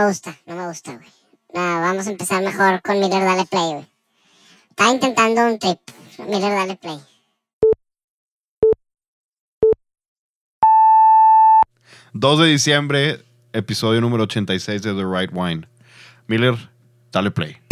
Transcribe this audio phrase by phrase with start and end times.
[0.00, 1.08] me gusta, no me gusta, güey.
[1.52, 3.86] Nah, vamos a empezar mejor con Miller Dale Play, güey.
[4.70, 5.78] Estaba intentando un trip.
[6.26, 6.98] Miller Dale Play.
[12.12, 15.68] ...2 de diciembre, episodio número 86 de The Right Wine.
[16.26, 16.56] Miller,
[17.12, 17.69] dale play.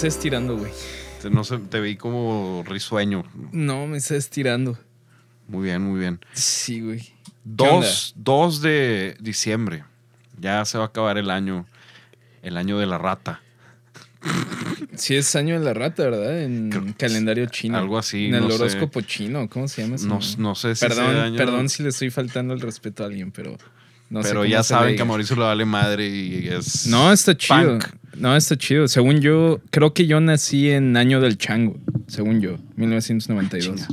[0.00, 0.72] Está estirando, güey.
[1.20, 3.24] Te- No sé, te vi como risueño.
[3.52, 4.78] No, me está estirando.
[5.46, 6.20] Muy bien, muy bien.
[6.32, 7.12] Sí, güey.
[7.44, 9.84] 2, 2 de diciembre.
[10.38, 11.66] Ya se va a acabar el año.
[12.42, 13.42] El año de la rata.
[14.96, 16.40] Sí, es año de la rata, ¿verdad?
[16.42, 17.76] En Creo calendario chino.
[17.76, 18.54] algo así, En el no sé.
[18.54, 19.48] horóscopo chino.
[19.50, 20.06] ¿Cómo se llama eso?
[20.06, 23.30] No, no sé si Perdón, año- perdón si le estoy faltando el respeto a alguien,
[23.32, 23.56] pero
[24.08, 25.04] no pero ya saben que a.
[25.04, 26.86] Mauricio le vale madre y es.
[26.86, 27.78] No, está chido.
[27.78, 27.84] punk.
[28.16, 28.88] No, está chido.
[28.88, 31.78] Según yo, creo que yo nací en año del chango.
[32.06, 33.86] Según yo, 1992.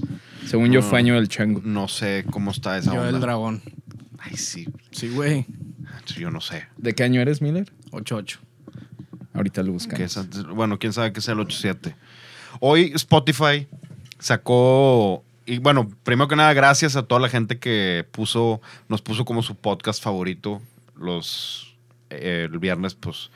[0.46, 1.62] Según yo, fue año del chango.
[1.64, 3.10] No sé cómo está esa Yo onda.
[3.10, 3.62] el dragón.
[4.18, 4.68] Ay, sí.
[4.92, 5.46] Sí, güey.
[6.18, 6.66] Yo no sé.
[6.78, 7.72] ¿De qué año eres, Miller?
[7.92, 8.38] 8-8.
[9.34, 10.18] Ahorita lo buscamos.
[10.56, 11.96] bueno, quién sabe que sea el 87.
[12.60, 13.68] Hoy Spotify
[14.20, 15.24] sacó.
[15.46, 19.44] Y bueno, primero que nada, gracias a toda la gente que puso, nos puso como
[19.44, 20.62] su podcast favorito
[20.96, 21.76] los
[22.10, 23.30] eh, el viernes, pues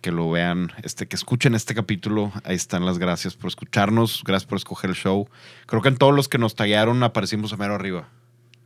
[0.00, 2.32] que lo vean, este, que escuchen este capítulo.
[2.44, 5.28] Ahí están las gracias por escucharnos, gracias por escoger el show.
[5.66, 8.08] Creo que en todos los que nos tallaron aparecimos a mero arriba.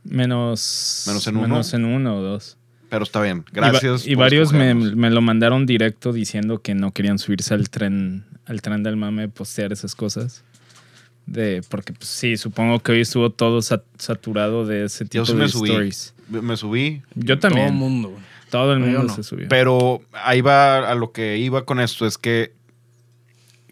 [0.03, 1.47] Menos, Menos en uno.
[1.47, 2.57] Menos en uno o dos.
[2.89, 3.45] Pero está bien.
[3.53, 4.05] Gracias.
[4.05, 8.61] Y, varios me, me lo mandaron directo diciendo que no querían subirse al tren, al
[8.61, 10.43] tren del mame, postear esas cosas.
[11.25, 15.25] De, porque pues, sí, supongo que hoy estuvo todo sat- saturado de ese Yo tipo
[15.27, 15.69] sí de me subí.
[15.69, 16.13] stories.
[16.29, 17.67] Me subí, Yo Todo también.
[17.67, 18.13] el mundo.
[18.51, 19.09] Todo el mundo no.
[19.15, 19.47] se subió.
[19.49, 22.53] Pero ahí va a lo que iba con esto, es que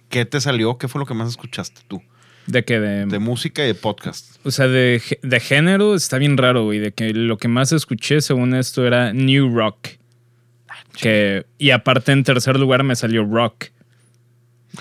[0.09, 0.77] ¿qué te salió?
[0.77, 2.01] ¿Qué fue lo que más escuchaste tú?
[2.49, 4.37] de que de, De música y de podcast.
[4.43, 6.79] o sea, de, de género está bien raro, güey.
[6.79, 9.89] De que lo que más escuché, según esto, era New Rock.
[10.99, 13.65] Que, y aparte, en tercer lugar, me salió Rock.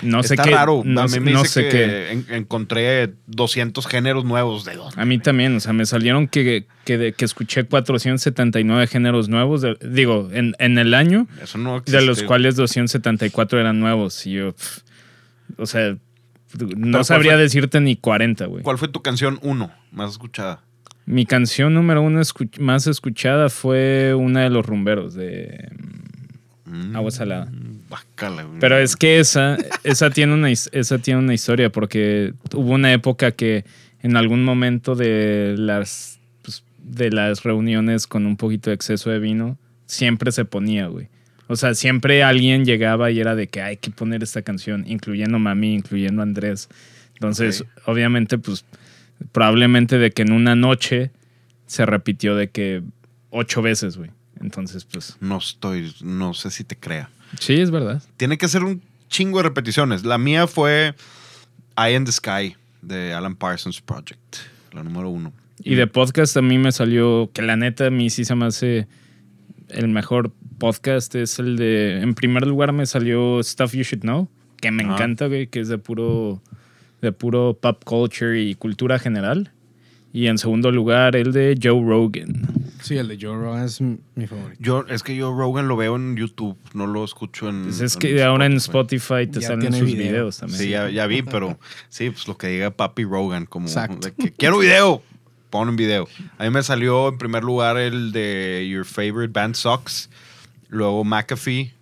[0.03, 0.51] No sé Está qué.
[0.51, 0.83] raro.
[0.85, 2.11] No, a mí me no dice sé que qué.
[2.11, 5.01] en- encontré 200 géneros nuevos de dónde.
[5.01, 9.61] A mí también, o sea, me salieron que, que, de- que escuché 479 géneros nuevos,
[9.61, 12.25] de- digo, en, en el año, Eso no de los existe.
[12.27, 14.25] cuales 274 eran nuevos.
[14.27, 14.81] Y yo, pf,
[15.57, 15.95] o sea,
[16.77, 18.63] no cuál sabría fue- decirte ni 40, güey.
[18.63, 20.61] ¿Cuál fue tu canción uno más escuchada?
[21.05, 26.08] Mi canción número uno escu- más escuchada fue una de los rumberos de Mm,
[26.93, 27.51] Agua Salada.
[27.89, 28.59] Bacala, güey.
[28.59, 33.31] Pero es que esa, esa, tiene una, esa tiene una historia, porque hubo una época
[33.31, 33.65] que
[34.01, 39.19] en algún momento de las, pues, de las reuniones con un poquito de exceso de
[39.19, 41.07] vino, siempre se ponía, güey.
[41.47, 45.39] O sea, siempre alguien llegaba y era de que hay que poner esta canción, incluyendo
[45.39, 46.69] Mami, incluyendo Andrés.
[47.15, 48.65] Entonces, obviamente, pues,
[49.31, 51.11] probablemente de que en una noche
[51.65, 52.83] se repitió de que
[53.31, 54.11] ocho veces, güey.
[54.41, 57.09] Entonces, pues, No estoy, no sé si te crea.
[57.39, 58.01] sí, es verdad.
[58.17, 60.05] Tiene que ser un chingo de repeticiones.
[60.05, 60.95] La mía fue
[61.77, 64.37] Eye in the Sky de Alan Parsons Project,
[64.73, 65.33] la número uno.
[65.61, 68.45] Y de podcast a mí me salió que la neta a mí sí se me
[68.45, 68.87] hace
[69.67, 74.29] el mejor podcast es el de en primer lugar me salió Stuff You Should Know,
[74.61, 76.41] que me encanta, güey, que es de puro
[77.01, 79.51] de puro pop culture y cultura general.
[80.11, 82.47] Y en segundo lugar el de Joe Rogan.
[82.81, 84.59] Sí, el de Joe Rogan es mi favorito.
[84.59, 87.63] Yo, es que yo Rogan lo veo en YouTube, no lo escucho en.
[87.65, 89.97] Pues es en que ahora en Spotify te Ya salen sus video.
[90.11, 90.59] videos también.
[90.59, 91.59] Sí, ya, ya vi, pero
[91.89, 94.07] sí, pues lo que diga Papi Rogan, como Exacto.
[94.07, 95.03] de que quiero video,
[95.51, 96.07] pon un video.
[96.39, 100.09] A mí me salió en primer lugar el de Your Favorite Band Sucks,
[100.69, 101.73] luego McAfee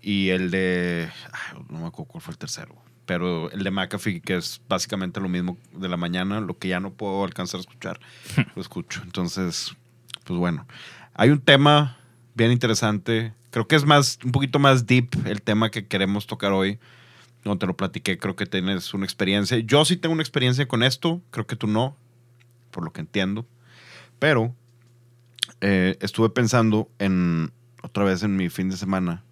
[0.00, 1.08] y el de.
[1.32, 2.74] ay, no me acuerdo cuál fue el tercero,
[3.06, 6.80] pero el de McAfee, que es básicamente lo mismo de la mañana, lo que ya
[6.80, 8.00] no puedo alcanzar a escuchar,
[8.54, 9.02] lo escucho.
[9.02, 9.74] Entonces,
[10.24, 10.66] pues bueno.
[11.14, 11.96] Hay un tema
[12.34, 13.32] bien interesante.
[13.50, 16.78] Creo que es más, un poquito más deep el tema que queremos tocar hoy.
[17.44, 19.58] No te lo platiqué, creo que tienes una experiencia.
[19.58, 21.96] Yo sí tengo una experiencia con esto, creo que tú no,
[22.70, 23.46] por lo que entiendo.
[24.18, 24.54] Pero
[25.60, 27.52] eh, estuve pensando en,
[27.82, 29.24] otra vez en mi fin de semana,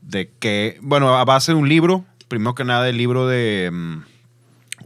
[0.00, 4.04] de que, bueno, a base de un libro, primero que nada el libro de mm,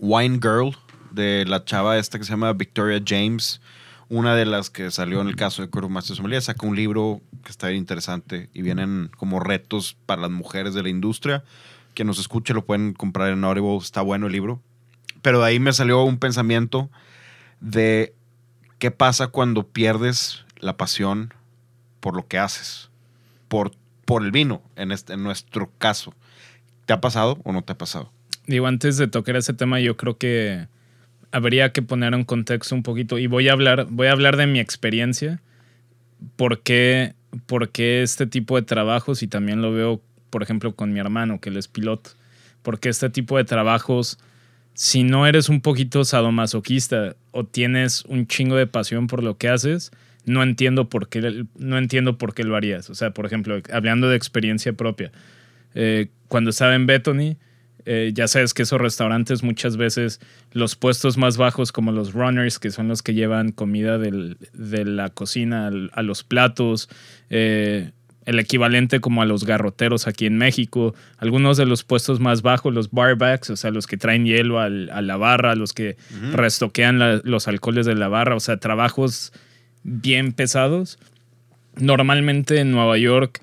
[0.00, 0.76] Wine Girl,
[1.12, 3.60] de la chava esta que se llama Victoria James,
[4.08, 7.20] una de las que salió en el caso de Curve Master Sommelier, sacó un libro
[7.44, 11.44] que está bien interesante y vienen como retos para las mujeres de la industria.
[11.94, 14.60] Quien nos escuche lo pueden comprar en Audible, está bueno el libro.
[15.22, 16.90] Pero de ahí me salió un pensamiento
[17.60, 18.12] de
[18.81, 21.32] ¿qué pasa cuando pierdes la pasión
[22.00, 22.90] por lo que haces?
[23.46, 23.70] Por,
[24.04, 26.12] por el vino, en, este, en nuestro caso.
[26.86, 28.10] ¿Te ha pasado o no te ha pasado?
[28.46, 30.68] Digo, antes de tocar ese tema, yo creo que
[31.32, 33.18] habría que poner en contexto un poquito.
[33.18, 35.42] Y voy a hablar, voy a hablar de mi experiencia.
[36.36, 37.14] ¿Por qué,
[37.46, 39.22] por qué este tipo de trabajos?
[39.22, 40.00] Y también lo veo,
[40.30, 42.10] por ejemplo, con mi hermano, que él es piloto.
[42.62, 44.18] Porque este tipo de trabajos,
[44.74, 49.48] si no eres un poquito sadomasoquista o tienes un chingo de pasión por lo que
[49.48, 49.90] haces,
[50.24, 52.90] no entiendo por qué, no entiendo por qué lo harías.
[52.90, 55.12] O sea, por ejemplo, hablando de experiencia propia,
[55.76, 57.37] eh, cuando estaba en Bethany,
[57.84, 60.19] eh, ya sabes que esos restaurantes muchas veces
[60.50, 64.84] los puestos más bajos como los runners, que son los que llevan comida del- de
[64.84, 66.88] la cocina al- a los platos,
[67.31, 67.93] eh,
[68.25, 72.75] el equivalente como a los garroteros aquí en México, algunos de los puestos más bajos,
[72.75, 75.96] los barbacks, o sea, los que traen hielo al- a la barra, los que
[76.32, 79.32] restoquean la- los alcoholes de la barra, o sea, trabajos
[79.84, 80.99] bien pesados.
[81.76, 83.40] Normalmente en Nueva York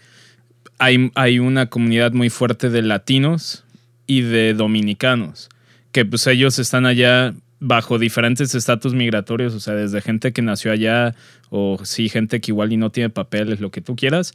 [0.83, 3.63] hay, una comunidad muy fuerte de latinos
[4.05, 5.49] y de dominicanos,
[5.91, 10.73] que pues ellos están allá bajo diferentes estatus migratorios, o sea, desde gente que nació
[10.73, 11.15] allá
[11.49, 14.33] o sí, gente que igual y no tiene papeles, lo que tú quieras,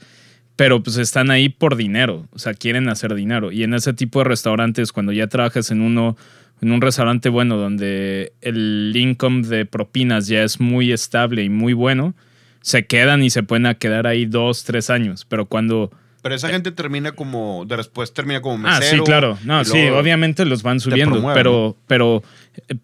[0.56, 3.52] pero pues están ahí por dinero, o sea, quieren hacer dinero.
[3.52, 6.16] Y en ese tipo de restaurantes, cuando ya trabajas en uno,
[6.62, 11.74] en un restaurante bueno, donde el income de propinas ya es muy estable y muy
[11.74, 12.14] bueno,
[12.62, 15.26] se quedan y se pueden quedar ahí dos, tres años.
[15.28, 15.90] Pero cuando...
[16.28, 18.98] Pero esa gente termina como, de después termina como Ah, mesero.
[18.98, 19.38] sí, claro.
[19.44, 22.22] No, sí, obviamente los van subiendo, promueven, pero, pero,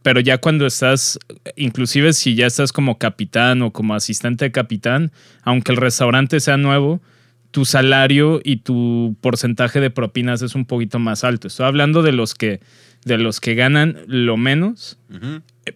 [0.03, 1.19] pero ya cuando estás,
[1.57, 5.13] inclusive si ya estás como capitán o como asistente de capitán,
[5.43, 7.03] aunque el restaurante sea nuevo,
[7.51, 11.49] tu salario y tu porcentaje de propinas es un poquito más alto.
[11.49, 12.61] Estoy hablando de los que,
[13.05, 14.99] de los que ganan lo menos,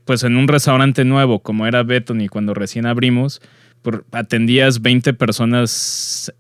[0.07, 3.43] pues en un restaurante nuevo, como era Bethany cuando recién abrimos,
[3.83, 6.33] por- atendías 20 personas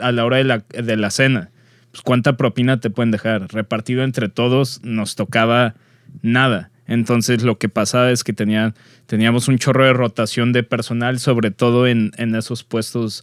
[0.00, 1.50] a la hora de la, de la cena.
[1.90, 3.48] Pues, ¿Cuánta propina te pueden dejar?
[3.52, 5.74] Repartido entre todos nos tocaba
[6.22, 6.70] nada.
[6.86, 8.74] Entonces lo que pasaba es que tenía,
[9.06, 13.22] teníamos un chorro de rotación de personal, sobre todo en, esos puestos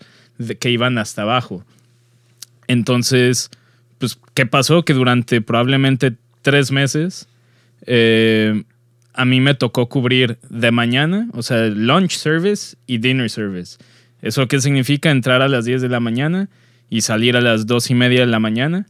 [0.59, 1.65] que iban hasta abajo.
[2.67, 3.49] Entonces,
[3.97, 4.85] pues, ¿qué pasó?
[4.85, 7.27] Que durante probablemente tres meses
[7.85, 8.63] eh,
[9.13, 13.77] a mí me tocó cubrir de mañana, o sea, lunch service y dinner service.
[14.21, 15.11] ¿Eso qué significa?
[15.11, 16.49] Entrar a las 10 de la mañana
[16.89, 18.87] y salir a las 2 y media de la mañana.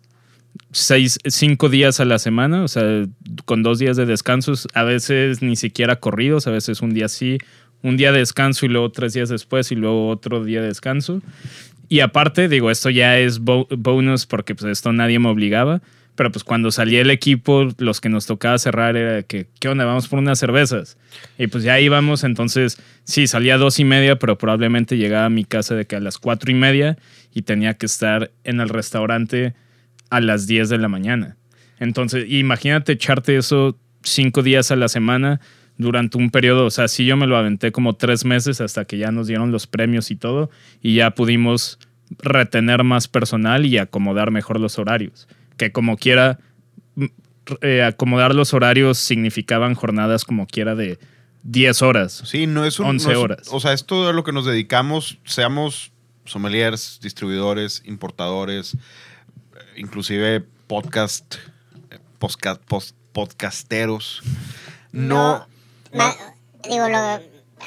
[0.72, 3.06] Seis, cinco días a la semana, o sea,
[3.46, 7.38] con dos días de descansos, a veces ni siquiera corridos, a veces un día sí,
[7.84, 11.22] un día de descanso y luego tres días después y luego otro día de descanso.
[11.88, 15.81] Y aparte, digo, esto ya es bo- bonus porque pues esto nadie me obligaba,
[16.15, 19.85] pero pues cuando salía el equipo, los que nos tocaba cerrar era que, ¿qué onda?
[19.85, 20.97] Vamos por unas cervezas.
[21.38, 25.29] Y pues ya íbamos, entonces sí, salía a dos y media, pero probablemente llegaba a
[25.29, 26.97] mi casa de que a las cuatro y media
[27.33, 29.53] y tenía que estar en el restaurante
[30.09, 31.38] a las 10 de la mañana.
[31.79, 35.39] Entonces, imagínate echarte eso cinco días a la semana
[35.77, 38.97] durante un periodo, o sea, sí yo me lo aventé como tres meses hasta que
[38.97, 40.50] ya nos dieron los premios y todo,
[40.81, 41.79] y ya pudimos
[42.17, 45.27] retener más personal y acomodar mejor los horarios.
[45.59, 46.39] Que como quiera,
[46.95, 47.06] mm,
[47.61, 50.97] eh, acomodar los horarios significaban jornadas como quiera de
[51.44, 52.23] 10 horas.
[52.25, 52.88] Sí, no es un.
[52.88, 53.47] 11 no es- horas.
[53.51, 55.92] o sea, esto a lo que nos dedicamos, seamos
[56.25, 58.78] sommeliers, distribuidores, importadores, eh,
[59.78, 61.35] inclusive podcast,
[61.92, 64.21] eh, pos- podcasteros.
[64.92, 65.47] No.
[66.69, 66.97] Digo, lo.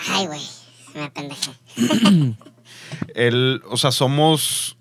[0.09, 0.41] Ay, güey.
[0.95, 1.51] Me pendejé.
[3.15, 4.77] El, o sea, somos.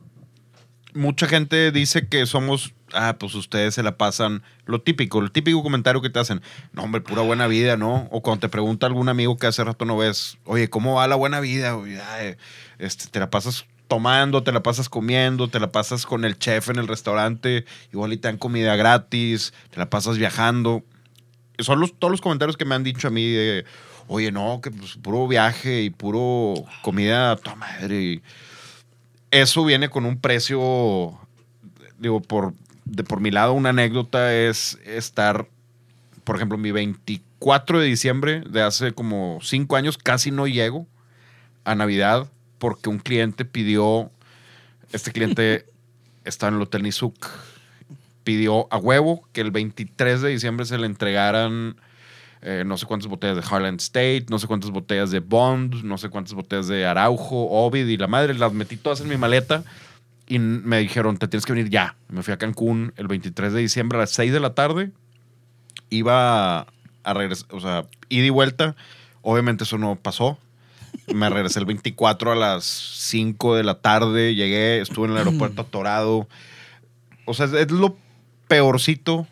[0.94, 2.74] Mucha gente dice que somos.
[2.94, 4.44] Ah, pues ustedes se la pasan.
[4.66, 6.42] Lo típico, el típico comentario que te hacen.
[6.74, 8.08] No, hombre, pura buena vida, ¿no?
[8.12, 10.38] O cuando te pregunta algún amigo que hace rato no ves.
[10.46, 11.78] Oye, ¿cómo va la buena vida?
[12.12, 12.36] Ay,
[12.80, 16.70] este, te la pasas tomando, te la pasas comiendo, te la pasas con el chef
[16.70, 17.66] en el restaurante.
[17.92, 20.84] Igual y te dan comida gratis, te la pasas viajando.
[21.60, 23.66] Son los, todos los comentarios que me han dicho a mí de.
[24.08, 28.22] Oye, no, que pues, puro viaje y puro comida toda madre.
[29.30, 31.18] eso viene con un precio,
[31.98, 32.54] digo, por,
[32.92, 35.48] de por mi lado, una anécdota es estar,
[36.26, 40.86] por ejemplo, mi 24 de diciembre de hace como cinco años, casi no llego
[41.64, 44.12] a Navidad porque un cliente pidió,
[44.92, 45.66] este cliente
[46.26, 47.30] está en el Hotel Nizuc,
[48.26, 51.78] pidió a huevo que el 23 de diciembre se le entregaran
[52.42, 55.98] eh, no sé cuántas botellas de Highland State, no sé cuántas botellas de Bond, no
[55.98, 58.34] sé cuántas botellas de Araujo, Ovid y la madre.
[58.34, 59.64] Las metí todas en mi maleta
[60.32, 61.98] y me dijeron, te tienes que venir ya.
[62.08, 64.92] Me fui a Cancún el 23 de diciembre a las 6 de la tarde.
[65.90, 66.68] Iba
[67.04, 68.78] a regresar, o sea, ida y vuelta.
[69.24, 70.40] Obviamente eso no pasó.
[71.14, 74.34] Me regresé el 24 a las 5 de la tarde.
[74.34, 76.30] Llegué, estuve en el aeropuerto atorado.
[77.26, 77.98] O sea, es, es lo
[78.48, 79.28] peorcito.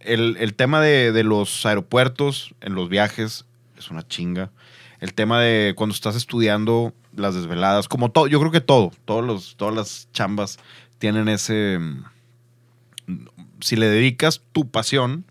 [0.00, 3.44] El, el tema de, de los aeropuertos en los viajes
[3.76, 4.50] es una chinga.
[4.98, 9.24] El tema de cuando estás estudiando, las desveladas, como todo, yo creo que todo, todos
[9.24, 10.58] los, todas las chambas
[10.98, 11.78] tienen ese.
[11.78, 13.26] mm,
[13.60, 15.24] Si le dedicas tu pasión,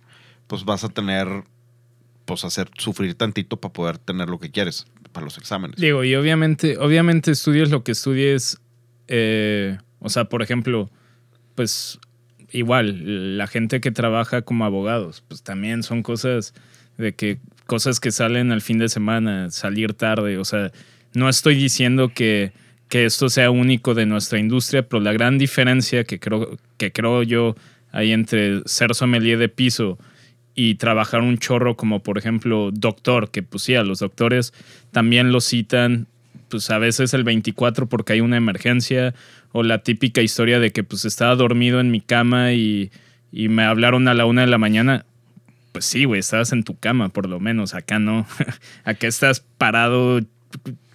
[0.48, 1.28] pues vas a tener,
[2.26, 5.78] pues hacer sufrir tantito para poder tener lo que quieres para los exámenes.
[5.80, 8.60] Digo, y obviamente, obviamente estudies lo que estudies.
[9.08, 10.90] eh, o sea, por ejemplo,
[11.56, 12.00] pues
[12.52, 16.54] igual, la gente que trabaja como abogados, pues también son cosas
[16.98, 20.72] de que cosas que salen al fin de semana, salir tarde, o sea,
[21.14, 22.52] no estoy diciendo que,
[22.90, 27.24] que esto sea único de nuestra industria, pero la gran diferencia que creo, que creo
[27.24, 27.56] yo
[27.92, 29.98] hay entre ser sommelier de piso
[30.56, 34.54] y trabajar un chorro como por ejemplo doctor, que pues sí, a los doctores
[34.92, 36.08] también lo citan
[36.50, 39.14] pues a veces el 24 porque hay una emergencia
[39.54, 42.92] o la típica historia de que pues estaba dormido en mi cama y,
[43.32, 45.06] y me hablaron a la una de la mañana.
[45.72, 48.28] Pues sí, güey, estabas en tu cama por lo menos, acá no.
[48.84, 50.20] acá estás parado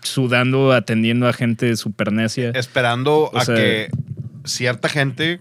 [0.07, 2.51] sudando, atendiendo a gente super necia.
[2.55, 3.91] Esperando O a sea- que
[4.45, 5.41] cierta gente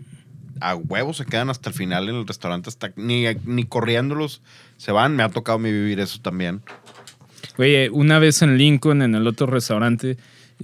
[0.61, 4.41] a huevos se quedan hasta el final en el restaurante, hasta ni, ni corriéndolos
[4.77, 5.15] se van.
[5.15, 6.61] Me ha tocado mí vivir eso también.
[7.57, 10.17] Oye, una vez en Lincoln, en el otro restaurante,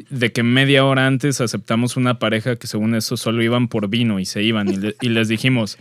[0.09, 4.19] de que media hora antes aceptamos una pareja que según eso solo iban por vino
[4.19, 5.77] y se iban y, le- y les dijimos,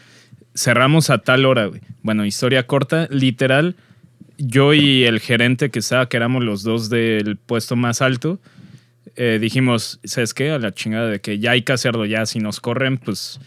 [0.55, 1.67] cerramos a tal hora.
[1.67, 1.81] güey.
[2.03, 3.77] Bueno, historia corta, literal,
[4.41, 8.41] yo y el gerente que estaba, que éramos los dos del puesto más alto,
[9.17, 10.51] eh, dijimos, ¿sabes qué?
[10.51, 13.39] A la chingada de que ya hay que hacerlo, ya si nos corren, pues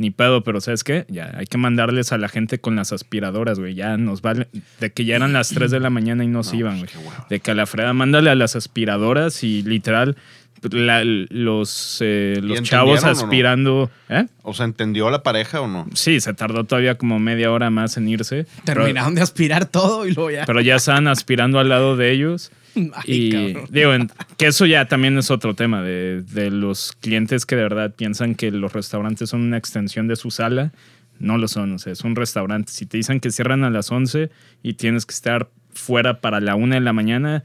[0.00, 1.04] ni pedo, pero ¿sabes qué?
[1.08, 3.74] Ya hay que mandarles a la gente con las aspiradoras, güey.
[3.74, 4.48] Ya nos vale,
[4.80, 6.94] de que ya eran las 3 de la mañana y no se No, iban, pues,
[6.96, 7.06] güey.
[7.28, 10.16] De que a la freda, mándale a las aspiradoras y literal,
[10.72, 13.24] la- los, eh, los chavos entendieron o no?
[13.26, 14.26] aspirando, ¿eh?
[14.42, 15.86] O sea, ¿entendió la pareja o no?
[15.94, 18.46] Sí, se tardó todavía como media hora más en irse.
[18.64, 20.44] pero- Terminaron de aspirar todo y luego ya.
[20.46, 22.50] pero ya estaban aspirando al lado de ellos.
[22.94, 23.68] Ay, y cabrón.
[23.70, 27.62] digo, en- que eso ya también es otro tema de, de los clientes que de
[27.62, 30.72] verdad piensan que los restaurantes son una extensión de su sala.
[31.18, 32.72] No lo son, o sea, es un restaurante.
[32.72, 34.30] Si te dicen que cierran a las 11
[34.62, 37.44] y tienes que estar fuera para la 1 de la mañana,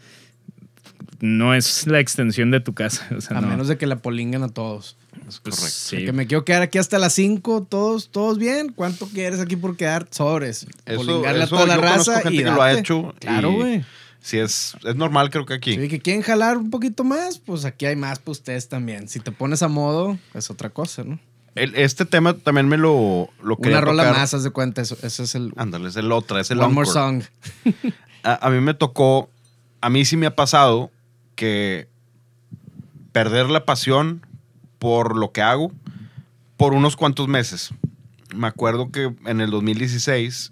[1.21, 3.07] no es la extensión de tu casa.
[3.17, 3.47] O sea, A no.
[3.47, 4.97] menos de que la polinguen a todos.
[5.27, 5.69] Es Pues, correcto.
[5.69, 6.05] sí.
[6.05, 8.71] Que me quiero quedar aquí hasta las 5, todos, todos bien.
[8.73, 10.07] ¿Cuánto quieres aquí por quedar?
[10.11, 10.67] Sobres.
[10.85, 13.13] Eso, Polingarle a toda la yo raza gente y que lo ha hecho.
[13.19, 13.85] Claro, y güey.
[14.25, 15.75] Sí, es, es normal, creo que aquí.
[15.75, 19.07] Sí, que quieren jalar un poquito más, pues aquí hay más para ustedes también.
[19.07, 21.19] Si te pones a modo, es otra cosa, ¿no?
[21.53, 24.19] El- este tema también me lo, lo quería Una rola tocar.
[24.19, 24.81] más, haz de cuenta.
[24.81, 26.89] Eso, ese es el Ándale, es el otra, es el One More.
[26.89, 27.21] Song.
[28.23, 29.29] A, a mí me tocó,
[29.81, 30.89] a mí sí me ha pasado
[31.35, 31.87] que
[33.11, 34.25] perder la pasión
[34.79, 35.71] por lo que hago
[36.57, 37.69] por unos cuantos meses.
[38.35, 40.51] Me acuerdo que en el 2016,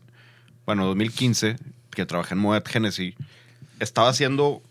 [0.68, 1.56] bueno, 2015,
[1.92, 3.16] que trabajé en Moet Genesis,
[3.80, 4.62] estaba haciendo,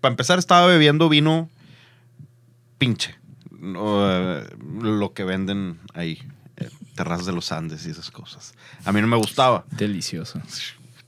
[0.00, 1.48] para empezar, estaba bebiendo vino
[2.78, 3.14] pinche.
[3.58, 4.44] No, eh,
[4.80, 6.18] lo que venden ahí,
[6.56, 8.54] eh, terrazas de los Andes y esas cosas.
[8.84, 10.40] A mí no me gustaba Delicioso.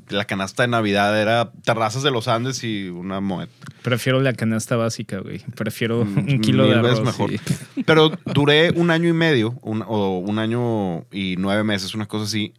[0.08, 3.48] la canasta de Navidad era terrazas de los Andes y una Moet.
[3.82, 5.38] Prefiero la canasta básica, güey.
[5.54, 7.02] Prefiero Mm, un kilo de arroz.
[7.04, 7.32] mejor.
[7.32, 7.40] y-
[7.84, 12.24] Pero duré un año y medio, un- o un año y nueve meses, una cosa
[12.24, 12.52] así,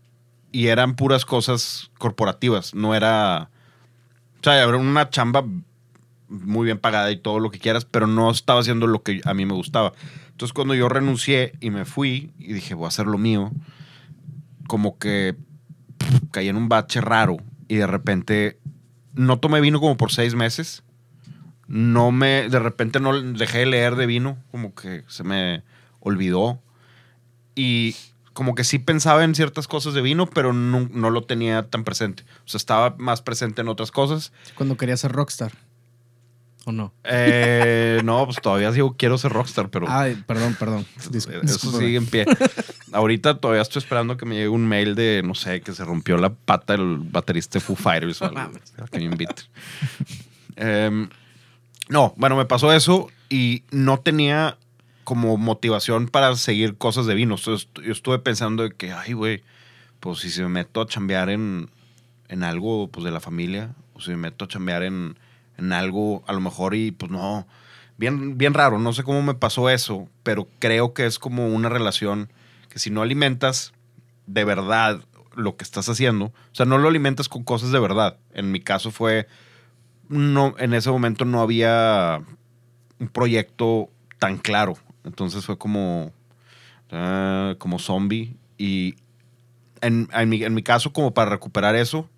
[0.54, 2.74] y eran puras cosas corporativas.
[2.74, 3.50] No era.
[4.42, 5.46] O sea, era una chamba
[6.28, 9.36] muy bien pagada y todo lo que quieras, pero no estaba haciendo lo que a
[9.36, 9.94] mí me gustaba.
[10.32, 13.52] Entonces, cuando yo renuncié y me fui y dije, voy a hacer lo mío,
[14.68, 15.36] como que
[16.32, 18.58] caí en un bache raro y de repente
[19.14, 20.82] no tomé vino como por seis meses.
[21.68, 25.64] No me, de repente no dejé de leer de vino, como que se me
[26.00, 26.60] olvidó.
[27.54, 27.96] Y
[28.42, 31.84] como que sí pensaba en ciertas cosas de vino, pero no, no lo tenía tan
[31.84, 32.24] presente.
[32.44, 34.34] O sea, estaba más presente en otras cosas.
[34.56, 35.52] Cuando quería ser rockstar.
[36.66, 36.92] ¿O no?
[37.04, 40.88] Eh, no, pues todavía sigo, quiero ser rockstar, pero Ay, perdón, perdón.
[41.12, 41.86] Dis- eso discúlpame.
[41.86, 42.26] sigue en pie.
[42.94, 46.18] Ahorita todavía estoy esperando que me llegue un mail de, no sé, que se rompió
[46.18, 48.74] la pata el baterista de Foo Fighters o algo, mames.
[48.92, 49.36] que me invite.
[50.56, 51.10] Em,
[51.90, 54.58] no, bueno, me pasó eso y no tenía
[55.04, 57.36] como motivación para seguir cosas de vino.
[57.36, 57.56] Yo
[57.92, 59.44] estuve pensando de que, ay, güey,
[60.00, 61.70] pues si se me meto a chambear en,
[62.28, 65.18] en algo pues de la familia, o si me meto a chambear en,
[65.58, 67.48] en algo, a lo mejor, y pues no,
[67.98, 71.70] bien, bien raro, no sé cómo me pasó eso, pero creo que es como una
[71.70, 72.32] relación
[72.70, 73.74] que si no alimentas
[74.28, 75.04] de verdad
[75.36, 78.18] lo que estás haciendo, o sea, no lo alimentas con cosas de verdad.
[78.34, 79.28] En mi caso fue
[80.12, 82.22] no, en ese momento no había
[83.00, 83.90] un proyecto
[84.20, 84.76] tan claro.
[85.04, 86.12] Entonces fue como,
[86.92, 88.36] ah, como zombie.
[88.58, 88.96] Y
[89.82, 92.10] en, en mi, en mi caso, como para recuperar eso,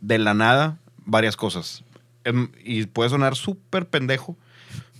[0.00, 1.84] de la nada, varias cosas.
[2.24, 4.36] Em, y puede sonar súper pendejo,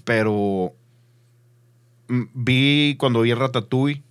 [0.04, 0.72] pero
[2.08, 4.02] vi cuando vi Ratatouille,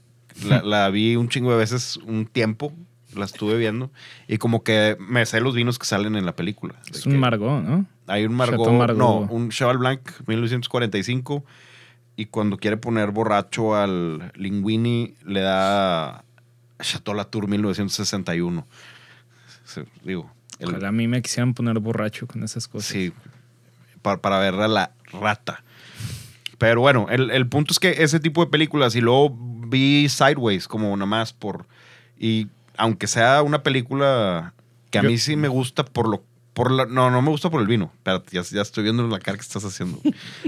[0.45, 2.73] la, la vi un chingo de veces, un tiempo,
[3.15, 3.91] la estuve viendo,
[4.27, 6.75] y como que me sé los vinos que salen en la película.
[6.91, 7.85] Es un Margot, ¿no?
[8.07, 11.43] Hay un Margot, no, un Cheval Blanc 1945,
[12.17, 16.23] y cuando quiere poner borracho al Linguini, le da
[16.81, 18.65] Chateau Latour 1961.
[19.63, 22.89] Sí, digo, el- Ojalá a mí me quisieran poner borracho con esas cosas.
[22.91, 23.13] Sí,
[24.01, 25.63] para, para ver a la rata.
[26.57, 29.35] Pero bueno, el, el punto es que ese tipo de películas, y luego
[29.67, 31.67] vi Sideways como nada más por...
[32.17, 32.47] Y
[32.77, 34.53] aunque sea una película
[34.89, 36.23] que a Yo- mí sí me gusta por lo...
[36.57, 37.91] Por la- no, no me gusta por el vino.
[37.97, 39.99] Espérate, ya, ya estoy viendo la cara que estás haciendo.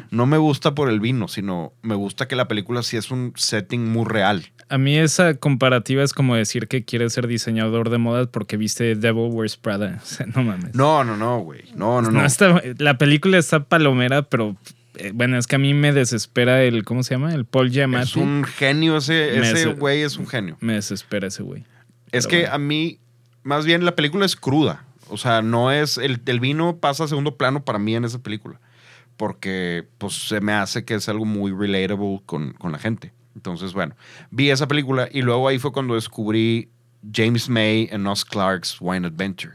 [0.09, 3.33] No me gusta por el vino, sino me gusta que la película sí es un
[3.35, 4.47] setting muy real.
[4.69, 8.95] A mí esa comparativa es como decir que quieres ser diseñador de modas porque viste
[8.95, 9.99] Devil Wears Prada.
[10.03, 10.73] O sea, no mames.
[10.73, 11.65] No, no, no, güey.
[11.75, 12.21] No, no, no.
[12.21, 14.55] No está- la película está palomera, pero
[14.95, 17.35] eh, bueno, es que a mí me desespera el, ¿cómo se llama?
[17.35, 18.09] El Paul Giamatti.
[18.09, 20.57] es un genio ese, ese güey es un genio.
[20.59, 21.65] Me desespera ese güey.
[22.11, 22.55] Es Pero que bueno.
[22.55, 22.97] a mí,
[23.43, 24.85] más bien la película es cruda.
[25.09, 25.97] O sea, no es.
[25.97, 28.59] El, el vino pasa a segundo plano para mí en esa película.
[29.17, 33.13] Porque, pues, se me hace que es algo muy relatable con, con la gente.
[33.35, 33.95] Entonces, bueno,
[34.31, 36.69] vi esa película y luego ahí fue cuando descubrí
[37.13, 39.53] James May en Us Clark's Wine Adventure.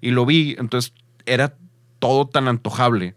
[0.00, 0.92] Y lo vi, entonces
[1.26, 1.54] era
[1.98, 3.14] todo tan antojable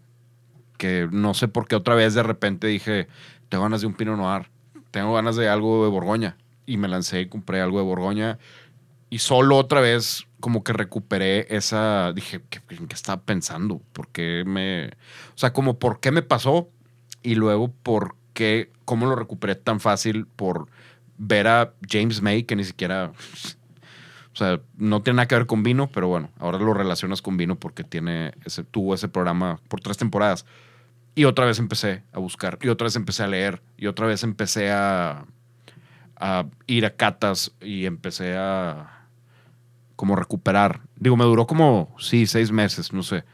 [0.78, 3.08] que no sé por qué otra vez de repente dije,
[3.48, 4.48] tengo ganas de un Pinot Noir,
[4.90, 6.36] tengo ganas de algo de Borgoña.
[6.66, 8.38] Y me lancé y compré algo de Borgoña.
[9.10, 13.80] Y solo otra vez como que recuperé esa, dije, ¿qué, ¿en qué estaba pensando?
[13.92, 14.88] ¿Por qué me...
[15.34, 16.68] O sea, como por qué me pasó
[17.22, 20.68] y luego por qué, cómo lo recuperé tan fácil por
[21.16, 23.12] ver a James May, que ni siquiera...
[24.32, 27.36] O sea, no tiene nada que ver con vino, pero bueno, ahora lo relacionas con
[27.36, 30.46] vino porque tiene ese, tuvo ese programa por tres temporadas.
[31.16, 34.22] Y otra vez empecé a buscar, y otra vez empecé a leer, y otra vez
[34.22, 35.24] empecé a,
[36.14, 38.97] a ir a catas y empecé a
[39.98, 40.80] como recuperar.
[40.94, 43.24] Digo, me duró como, sí, seis meses, no sé.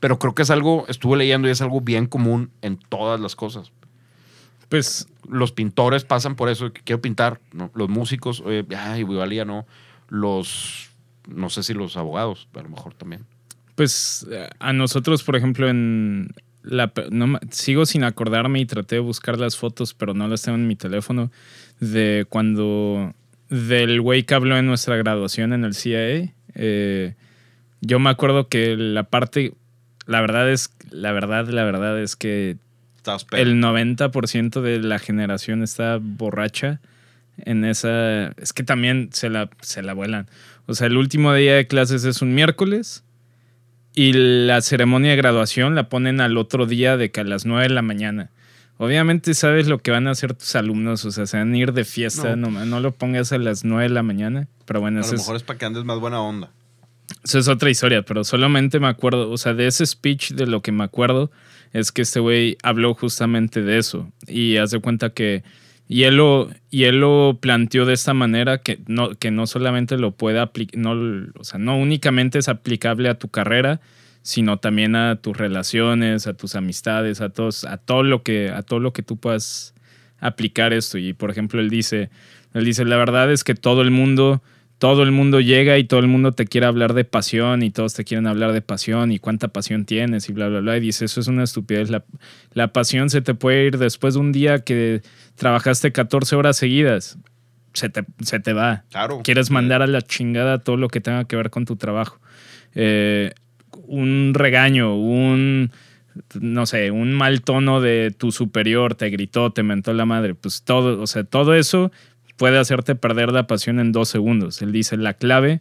[0.00, 3.36] Pero creo que es algo, estuve leyendo y es algo bien común en todas las
[3.36, 3.70] cosas.
[4.68, 7.70] Pues Los pintores pasan por eso, que quiero pintar, ¿no?
[7.72, 9.64] Los músicos, oye, ay, Vivalía no.
[10.08, 10.90] Los,
[11.28, 13.24] no sé si los abogados, a lo mejor también.
[13.76, 19.02] Pues eh, a nosotros, por ejemplo, en la no sigo sin acordarme y traté de
[19.02, 21.30] buscar las fotos, pero no las tengo en mi teléfono
[21.78, 23.14] de cuando
[23.48, 26.32] del güey que habló en nuestra graduación en el CIA.
[26.54, 27.14] eh,
[27.80, 29.54] yo me acuerdo que la parte,
[30.06, 32.56] la verdad es, la verdad, la verdad es que
[33.32, 36.80] el 90% de la generación está borracha
[37.38, 38.28] en esa...
[38.32, 40.26] Es que también se la, se la vuelan.
[40.66, 43.04] O sea, el último día de clases es un miércoles
[43.94, 47.68] y la ceremonia de graduación la ponen al otro día de que a las 9
[47.68, 48.30] de la mañana.
[48.78, 51.72] Obviamente sabes lo que van a hacer tus alumnos, o sea, se van a ir
[51.72, 54.48] de fiesta, no, no lo pongas a las 9 de la mañana.
[54.64, 56.50] Pero bueno, a eso lo es, mejor es para que andes más buena onda.
[57.24, 60.62] eso es otra historia, pero solamente me acuerdo, o sea, de ese speech de lo
[60.62, 61.30] que me acuerdo
[61.72, 65.42] es que este güey habló justamente de eso y hace cuenta que
[65.88, 69.96] y él lo, y él lo planteó de esta manera que no, que no solamente
[69.96, 70.92] lo puede aplicar, no,
[71.38, 73.80] o sea, no únicamente es aplicable a tu carrera,
[74.22, 78.62] sino también a tus relaciones, a tus amistades, a todos, a todo lo que, a
[78.62, 79.74] todo lo que tú puedas
[80.20, 80.98] aplicar esto.
[80.98, 82.10] Y por ejemplo, él dice,
[82.54, 84.42] él dice, la verdad es que todo el mundo,
[84.78, 87.94] todo el mundo llega y todo el mundo te quiere hablar de pasión y todos
[87.94, 90.76] te quieren hablar de pasión y cuánta pasión tienes y bla, bla, bla.
[90.76, 91.90] Y dice, eso es una estupidez.
[91.90, 92.04] La,
[92.52, 95.02] la pasión se te puede ir después de un día que
[95.36, 97.18] trabajaste 14 horas seguidas.
[97.74, 98.84] Se te, se te va.
[98.90, 99.20] Claro.
[99.22, 102.18] Quieres mandar a la chingada todo lo que tenga que ver con tu trabajo.
[102.74, 103.32] Eh,
[103.88, 105.70] un regaño, un,
[106.40, 110.62] no sé, un mal tono de tu superior, te gritó, te mentó la madre, pues
[110.62, 111.90] todo, o sea, todo eso
[112.36, 114.62] puede hacerte perder la pasión en dos segundos.
[114.62, 115.60] Él dice, la clave,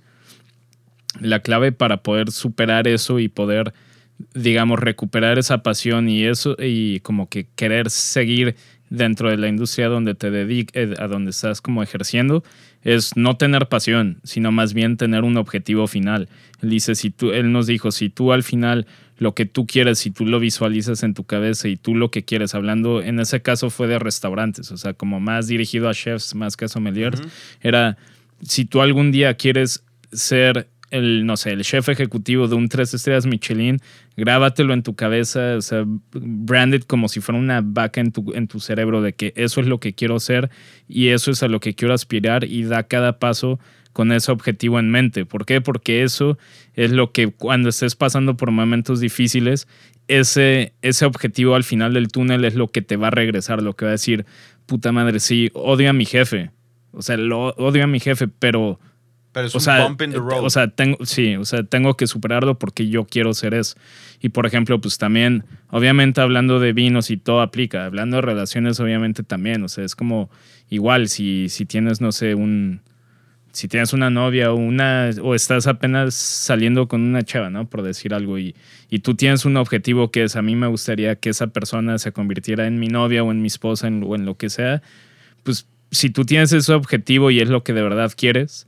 [1.20, 3.74] la clave para poder superar eso y poder,
[4.34, 8.56] digamos, recuperar esa pasión y eso, y como que querer seguir
[8.90, 12.44] dentro de la industria donde te dediques, a donde estás como ejerciendo,
[12.88, 16.30] es no tener pasión, sino más bien tener un objetivo final.
[16.62, 20.00] Él dice, si tú, él nos dijo, si tú al final lo que tú quieres,
[20.00, 23.42] si tú lo visualizas en tu cabeza y tú lo que quieres, hablando, en ese
[23.42, 27.22] caso fue de restaurantes, o sea, como más dirigido a chefs, más que a sommeliers,
[27.60, 27.98] era,
[28.42, 32.94] si tú algún día quieres ser el, no sé, el chef ejecutivo de un tres
[32.94, 33.80] estrellas Michelin,
[34.16, 38.48] grábatelo en tu cabeza, o sea, branded como si fuera una vaca en tu, en
[38.48, 40.50] tu cerebro de que eso es lo que quiero ser
[40.88, 43.60] y eso es a lo que quiero aspirar y da cada paso
[43.98, 45.26] con ese objetivo en mente.
[45.26, 45.60] ¿Por qué?
[45.60, 46.38] Porque eso
[46.76, 49.68] es lo que cuando estés pasando por momentos difíciles,
[50.08, 53.76] ese, ese objetivo al final del túnel es lo que te va a regresar, lo
[53.76, 54.26] que va a decir,
[54.68, 56.52] puta madre, sí, odio a mi jefe.
[56.92, 58.80] O sea, lo, odio a mi jefe, pero
[59.38, 60.44] Pero es o un sea, bump in the eh, road.
[60.44, 63.76] O sea, tengo, sí, o sea, tengo que superarlo porque yo quiero ser eso.
[64.22, 68.80] Y por ejemplo, pues también, obviamente hablando de vinos y todo aplica, hablando de relaciones,
[68.80, 70.30] obviamente también, o sea, es como
[70.70, 72.82] igual, si, si tienes, no sé, un,
[73.52, 77.68] si tienes una novia o una, o estás apenas saliendo con una chava, ¿no?
[77.70, 78.56] Por decir algo, y,
[78.90, 82.12] y tú tienes un objetivo que es, a mí me gustaría que esa persona se
[82.12, 84.82] convirtiera en mi novia o en mi esposa en- o en lo que sea,
[85.44, 88.68] pues si tú tienes ese objetivo y es lo que de verdad quieres,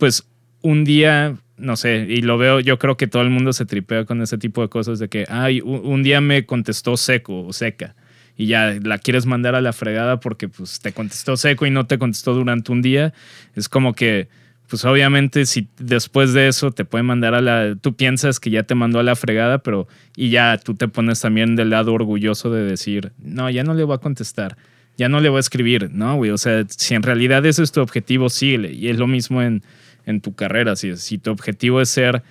[0.00, 0.26] pues
[0.62, 4.04] un día, no sé, y lo veo, yo creo que todo el mundo se tripea
[4.06, 7.94] con ese tipo de cosas de que, ay, un, día me contestó seco o seca
[8.36, 11.86] y ya la quieres mandar a la fregada porque pues te contestó seco y no
[11.86, 13.12] te contestó durante un día,
[13.54, 14.28] es como que,
[14.68, 18.62] pues obviamente si después de eso te puede mandar a la, tú piensas que ya
[18.62, 19.86] te mandó a la fregada, pero
[20.16, 23.84] y ya tú te pones también del lado orgulloso de decir, no, ya no le
[23.84, 24.56] voy a contestar
[25.00, 26.30] ya no le voy a escribir, ¿no, güey?
[26.30, 28.74] O sea, si en realidad ese es tu objetivo, síguele.
[28.74, 29.62] Y es lo mismo en,
[30.06, 30.76] en tu carrera.
[30.76, 32.22] Si, si tu objetivo es ser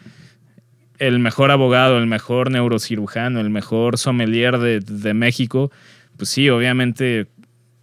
[0.97, 5.71] el mejor abogado, el mejor neurocirujano, el mejor sommelier de, de México,
[6.17, 7.27] pues sí, obviamente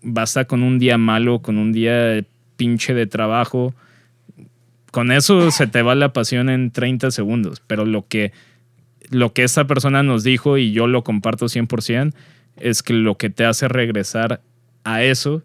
[0.02, 2.24] basta con un día malo, con un día
[2.56, 3.74] pinche de trabajo.
[4.90, 7.62] Con eso se te va la pasión en 30 segundos.
[7.66, 8.32] Pero lo que,
[9.10, 12.12] lo que esta persona nos dijo, y yo lo comparto 100%,
[12.58, 14.40] es que lo que te hace regresar
[14.84, 15.42] a eso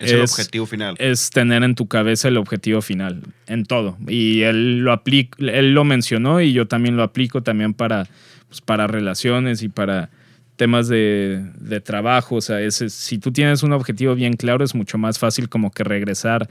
[0.00, 0.96] es el es- objetivo final.
[0.98, 3.96] es tener en tu cabeza el objetivo final en todo.
[4.08, 8.08] Y él lo aplica, él lo mencionó y yo también lo aplico también para,
[8.48, 10.10] pues, para relaciones y para
[10.56, 12.36] temas de, de trabajo.
[12.36, 15.70] O sea, ese- si tú tienes un objetivo bien claro, es mucho más fácil como
[15.70, 16.48] que regresar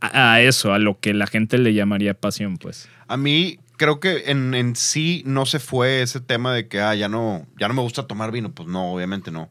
[0.00, 2.88] a, a eso, a lo que la gente le llamaría pasión, pues.
[3.08, 6.94] A mí creo que en, en sí no se fue ese tema de que ah,
[6.94, 8.50] ya no, ya no me gusta tomar vino.
[8.52, 9.48] Pues no, obviamente no.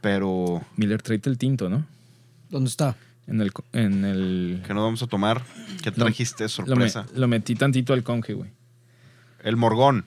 [0.00, 1.86] Pero Miller tráete el tinto, ¿no?
[2.54, 2.94] ¿Dónde está?
[3.26, 5.42] En el, en el ¿qué nos vamos a tomar?
[5.82, 7.06] ¿Qué Lo- trajiste de lo, me- sorpresa?
[7.16, 8.50] lo metí tantito al conge, güey.
[9.42, 10.04] El morgón.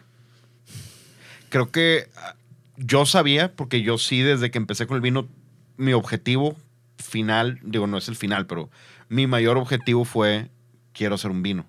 [1.49, 2.35] Creo que ah,
[2.77, 5.27] yo sabía, porque yo sí, desde que empecé con el vino,
[5.75, 6.55] mi objetivo
[6.97, 8.69] final, digo, no es el final, pero
[9.09, 10.49] mi mayor objetivo fue,
[10.93, 11.65] quiero hacer un vino.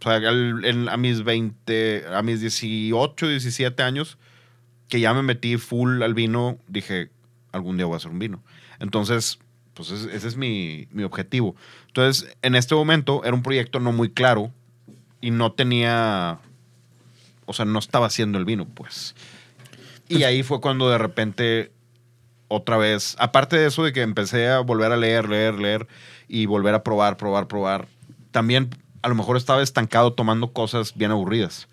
[0.00, 4.18] O sea, a mis 20, a mis 18, 17 años,
[4.88, 7.08] que ya me metí full al vino, dije,
[7.52, 8.42] algún día voy a hacer un vino.
[8.80, 9.38] Entonces,
[9.76, 11.54] pues ese, es mi, mi objetivo.
[11.88, 14.50] Entonces, en este momento era un proyecto no muy claro
[15.20, 16.38] y no tenía,
[17.44, 19.14] o sea, no estaba haciendo el vino, pues.
[20.08, 21.72] Y ahí fue cuando de repente,
[22.48, 25.86] otra vez, aparte de eso de que empecé a volver a leer, leer, leer
[26.26, 27.86] y volver a probar, probar, probar,
[28.30, 28.70] también
[29.02, 31.68] a lo mejor estaba estancado tomando cosas bien aburridas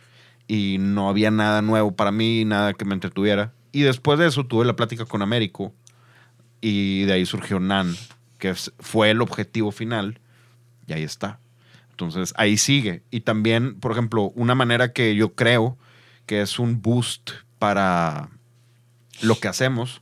[0.45, 3.53] y no había nada nuevo para mí, nada que me entretuviera.
[3.71, 5.73] Y después de eso tuve la plática con Américo
[6.63, 7.93] y de ahí surgió Nan,
[8.37, 10.21] que fue el objetivo final
[10.87, 11.41] y ahí está.
[11.89, 13.03] Entonces ahí sigue.
[13.11, 15.77] Y también, por ejemplo, una manera que yo creo
[16.25, 18.29] que es un boost para
[19.21, 20.01] lo que hacemos.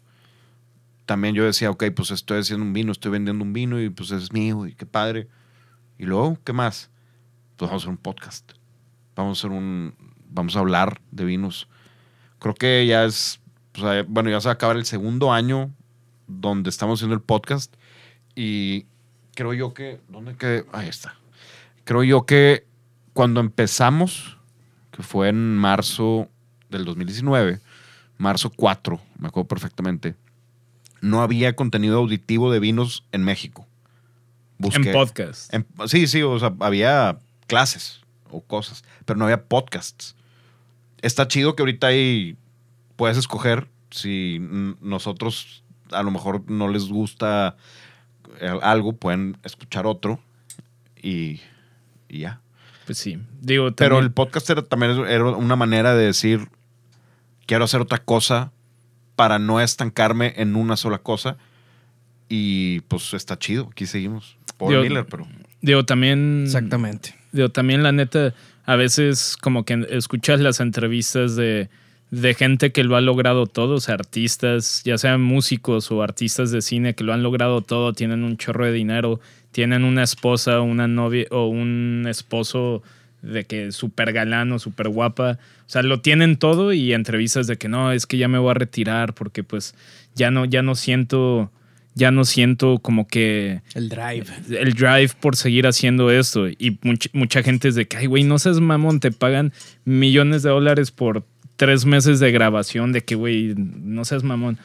[1.07, 4.11] También yo decía, ok, pues estoy haciendo un vino, estoy vendiendo un vino y pues
[4.11, 5.27] es mío y qué padre.
[5.97, 6.91] Y luego, ¿qué más?
[7.57, 8.51] Pues vamos a hacer un podcast.
[9.15, 9.95] Vamos a hacer un,
[10.29, 11.67] vamos a hablar de vinos.
[12.37, 13.41] Creo que ya es,
[13.73, 15.71] sea, bueno, ya se va a acabar el segundo año
[16.39, 17.73] donde estamos haciendo el podcast
[18.35, 18.85] y
[19.35, 20.65] creo yo que, ¿dónde quedé?
[20.71, 21.15] Ahí está.
[21.83, 22.65] Creo yo que
[23.13, 24.37] cuando empezamos,
[24.91, 26.29] que fue en marzo
[26.69, 27.59] del 2019,
[28.17, 30.15] marzo 4, me acuerdo perfectamente,
[31.01, 33.67] no había contenido auditivo de vinos en México.
[34.59, 35.53] Busqué- en podcast.
[35.53, 37.17] en- sí, sí, o sea, había
[37.47, 40.15] clases o cosas, pero no había podcasts.
[41.01, 42.37] Está chido que ahorita ahí
[42.95, 44.37] puedes escoger si
[44.79, 47.55] nosotros a lo mejor no les gusta
[48.39, 50.19] eh, algo, pueden escuchar otro
[51.01, 51.41] y,
[52.09, 52.41] y ya.
[52.85, 53.19] Pues sí.
[53.39, 56.47] Digo, Pero el podcast era, también era una manera de decir,
[57.45, 58.51] quiero hacer otra cosa
[59.15, 61.37] para no estancarme en una sola cosa.
[62.27, 64.37] Y pues está chido, aquí seguimos.
[64.57, 65.27] Paul Digo, Miller, pero...
[65.61, 66.43] digo, también.
[66.45, 67.15] Exactamente.
[67.31, 68.33] Digo, también la neta,
[68.65, 71.69] a veces como que escuchas las entrevistas de,
[72.11, 76.51] de gente que lo ha logrado todo, o sea, artistas, ya sean músicos o artistas
[76.51, 79.19] de cine que lo han logrado todo, tienen un chorro de dinero,
[79.51, 82.83] tienen una esposa, una novia o un esposo
[83.21, 85.39] de que súper galán o súper guapa.
[85.65, 88.51] O sea, lo tienen todo y entrevistas de que no, es que ya me voy
[88.51, 89.73] a retirar porque pues
[90.15, 91.49] ya no, ya no siento,
[91.95, 94.25] ya no siento como que El drive.
[94.49, 96.49] el drive por seguir haciendo esto.
[96.49, 99.53] Y much- mucha gente es de que, ay, güey, no seas mamón, te pagan
[99.85, 101.23] millones de dólares por
[101.61, 104.57] tres meses de grabación, de que, güey, no seas mamón.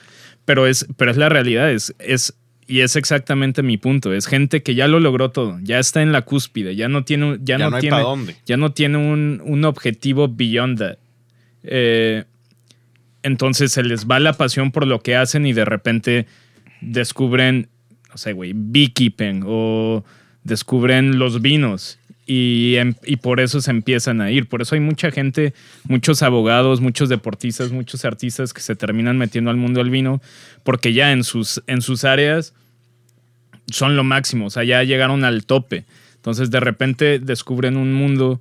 [0.46, 2.32] Pero es, pero es la realidad, es, es,
[2.66, 4.14] y es exactamente mi punto.
[4.14, 7.26] Es gente que ya lo logró todo, ya está en la cúspide, ya no tiene,
[7.26, 8.36] un- ya Ya no tiene, dónde.
[8.46, 10.96] ya no tiene un, un objetivo beyond that.
[11.64, 12.24] Eh,
[13.22, 16.26] entonces se les va la pasión por lo que hacen y de repente
[16.80, 17.68] descubren,
[18.08, 20.02] no sé, güey, beekeeping o
[20.44, 24.48] descubren los vinos y, em- y por eso se empiezan a ir.
[24.48, 29.50] Por eso hay mucha gente, muchos abogados, muchos deportistas, muchos artistas que se terminan metiendo
[29.50, 30.20] al mundo del vino
[30.64, 32.52] porque ya en sus, en sus áreas
[33.70, 35.84] son lo máximo, o sea, ya llegaron al tope.
[36.16, 38.40] Entonces de repente descubren un mundo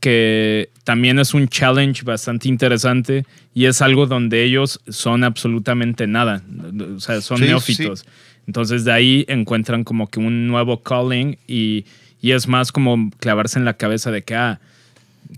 [0.00, 6.42] que también es un challenge bastante interesante y es algo donde ellos son absolutamente nada,
[6.94, 8.04] o sea, son Sí, neófitos.
[8.46, 11.86] Entonces de ahí encuentran como que un nuevo calling y,
[12.24, 14.60] y es más como clavarse en la cabeza de que, ah,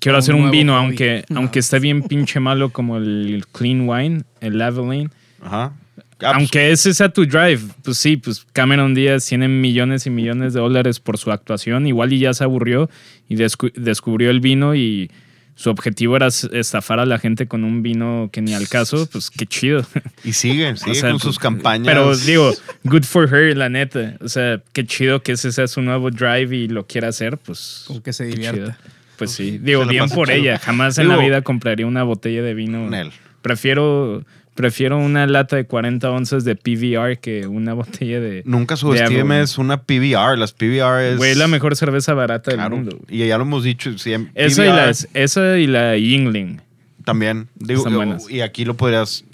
[0.00, 0.84] quiero Un hacer un vino, hobby.
[0.84, 1.38] aunque, No.
[1.40, 5.10] aunque esté bien pinche malo como el clean wine, el Aveline.
[5.42, 5.72] Ajá.
[5.72, 10.10] Ah, pues, Aunque ese sea tu drive, pues sí, pues Cameron Díaz tiene millones y
[10.10, 12.88] millones de dólares por su actuación, igual y ya se aburrió
[13.28, 15.10] y descu- descubrió el vino y
[15.56, 19.30] su objetivo era estafar a la gente con un vino que ni al caso, pues
[19.30, 19.84] qué chido.
[20.22, 21.86] y siguen, siguen O sea, con sus pues, campañas.
[21.86, 22.52] Pero digo,
[22.84, 24.16] good for her, la neta.
[24.20, 27.84] O sea, qué chido que ese sea su nuevo drive y lo quiera hacer, pues.
[27.86, 28.54] Con que se divierta.
[28.54, 28.74] chido.
[29.16, 30.40] Pues sí, digo, bien por chido.
[30.40, 30.58] ella.
[30.58, 32.90] Jamás en la vida compraría una botella de vino.
[32.90, 33.10] Nel.
[33.40, 34.24] Prefiero,
[34.56, 38.42] prefiero una lata de 40 onzas de PVR que una botella de.
[38.44, 40.36] Nunca subestimes una PBR.
[40.36, 41.16] Las PBR es.
[41.18, 42.98] Güey, la mejor cerveza barata Claro, del mundo.
[43.08, 43.96] Y ya lo hemos dicho.
[43.98, 46.60] siempre- Esa y, PBR la, esa y la Yingling.
[47.04, 47.48] También.
[47.54, 48.28] Digo, Están buenas.
[48.28, 49.24] y aquí lo podrías.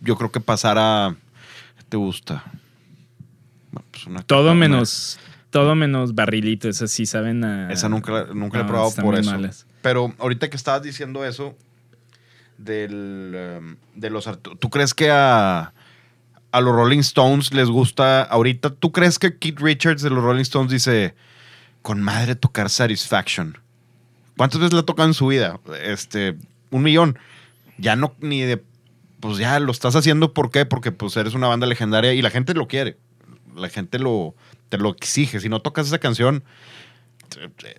[0.00, 1.16] Yo creo que pasar a.
[1.78, 2.44] ¿Qué te gusta?
[3.72, 5.18] Bueno, pues una- Todo una- menos.
[5.50, 6.68] Todo menos barrilito.
[6.68, 7.72] Esas sí saben a.
[7.72, 9.30] Esa nunca, la- nunca la he probado por eso.
[9.30, 9.66] malas.
[9.82, 11.56] Pero ahorita que estabas diciendo eso
[12.58, 15.72] del, um, de los ¿tú crees que a,
[16.52, 18.70] a los Rolling Stones les gusta ahorita?
[18.70, 21.14] ¿Tú crees que Keith Richards de los Rolling Stones dice
[21.82, 23.58] con madre tocar Satisfaction?
[24.36, 25.60] ¿Cuántas veces la ha tocado en su vida?
[25.84, 26.36] Este,
[26.70, 27.18] un millón.
[27.78, 28.62] Ya no ni de
[29.20, 30.66] pues ya lo estás haciendo ¿por qué?
[30.66, 32.98] Porque pues eres una banda legendaria y la gente lo quiere.
[33.56, 34.34] La gente lo
[34.68, 35.40] te lo exige.
[35.40, 36.44] Si no tocas esa canción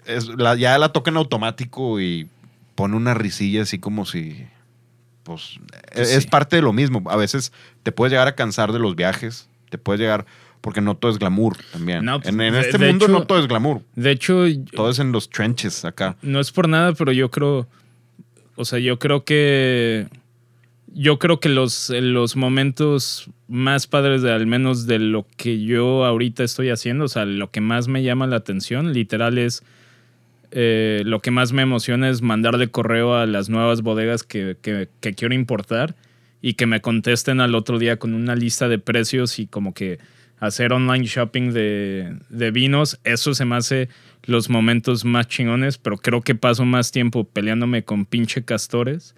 [0.06, 2.28] es- la- ya la toca en automático y
[2.76, 4.46] pone una risilla así como si.
[5.26, 5.60] Pues,
[5.92, 6.16] es, sí.
[6.16, 7.04] es parte de lo mismo.
[7.10, 7.52] A veces
[7.84, 10.26] te puedes llegar a cansar de los viajes, te puedes llegar.
[10.62, 12.04] Porque no todo es glamour también.
[12.06, 13.82] No, pues, en en de- este de mundo hecho- no todo es glamour.
[13.96, 16.16] De hecho, Todo es en los trenches acá.
[16.24, 17.68] no es por nada, pero yo creo.
[18.56, 20.08] O sea, yo creo que.
[20.98, 26.06] Yo creo que los, los momentos más padres, de, al menos de lo que yo
[26.06, 29.62] ahorita estoy haciendo, o sea, lo que más me llama la atención, literal es.
[30.52, 34.90] Eh, lo que más me emociona es mandarle correo a las nuevas bodegas que, que-
[35.02, 35.96] que quiero importar
[36.42, 40.00] y que me contesten al otro día con una lista de precios y como que
[40.40, 43.00] hacer online shopping de, de vinos.
[43.04, 43.90] Eso se me hace
[44.26, 49.16] los momentos más chingones, pero creo que paso más tiempo peleándome con pinche castores,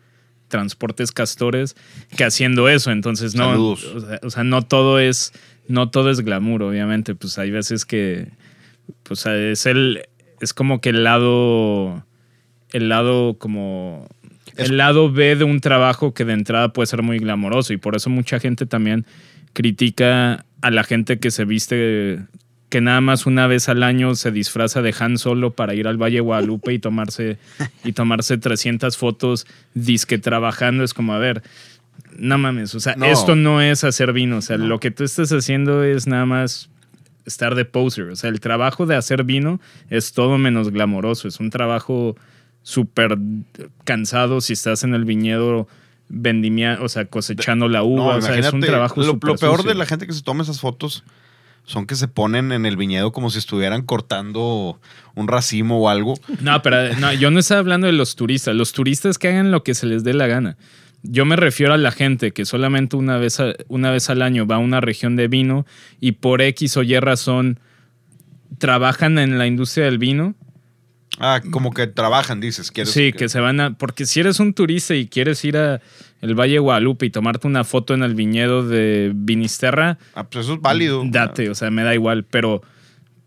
[0.47, 1.75] transportes castores,
[2.15, 2.91] que haciendo eso.
[2.91, 3.83] Entonces, no, Saludos.
[3.83, 5.33] o sea, o sea, no todo es,
[5.67, 7.15] no todo es glamour, obviamente.
[7.15, 8.29] Pues hay veces que,
[9.03, 10.03] pues es el,
[10.41, 12.03] es como que el lado,
[12.71, 14.07] el lado como,
[14.55, 17.77] Es- el lado B de un trabajo que de entrada puede ser muy glamoroso y
[17.77, 19.05] por eso mucha gente también
[19.53, 22.19] critica a la gente que se viste
[22.69, 25.97] que nada más una vez al año se disfraza de Han Solo para ir al
[26.01, 27.37] Valle de Guadalupe y tomarse
[27.83, 31.41] y tomarse 300 fotos disque trabajando es como a ver
[32.17, 33.05] no mames, o sea, No.
[33.05, 36.69] esto no es hacer vino, o sea, lo que tú estás haciendo es nada más
[37.27, 39.59] estar de poser, o sea, el trabajo de hacer vino
[39.89, 42.15] es todo menos glamoroso, es un trabajo
[42.63, 43.17] súper
[43.83, 45.67] cansado si estás en el viñedo
[46.09, 49.57] vendimia, o sea, cosechando la uva, No, o sea, es un trabajo lo, lo peor
[49.57, 49.69] sucio.
[49.69, 51.03] de la gente que se toma esas fotos
[51.65, 54.79] son que se ponen en el viñedo como si estuvieran cortando
[55.15, 56.13] un racimo o algo.
[56.39, 58.55] No, pero no, yo no estaba hablando de los turistas.
[58.55, 60.55] Los turistas que hagan lo que se les dé la gana.
[61.09, 64.45] Yo me refiero a la gente que solamente una vez, a- una vez al año
[64.45, 65.65] va a una región de vino
[65.99, 67.59] y por X o Y razón
[68.57, 70.35] trabajan en la industria del vino
[71.19, 72.69] Ah, como que trabajan, dices.
[72.71, 73.75] ¿quieres Sí, que se van a.
[73.75, 75.81] Porque si eres un turista y quieres ir a
[76.21, 80.45] el Valle de Guadalupe y tomarte una foto en el viñedo de Vinisterra, Ah, pues
[80.45, 81.01] eso es válido.
[81.07, 82.23] date, o sea, me da igual.
[82.23, 82.61] Pero,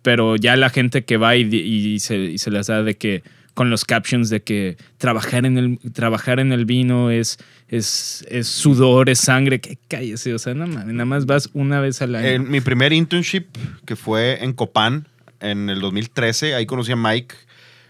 [0.03, 3.25] pero ya la gente que va y, y se, y se les da de que
[3.55, 7.39] con los captions de que trabajar en el, trabajar en el vino es,
[7.71, 11.81] es, es sudor, es sangre, que cállese, o sea, no mames, nada más vas una
[11.81, 12.27] vez al año.
[12.27, 13.47] En mi primer internship,
[13.87, 15.07] que fue en Copán,
[15.39, 17.37] en el 2013, ahí conocí a Mike.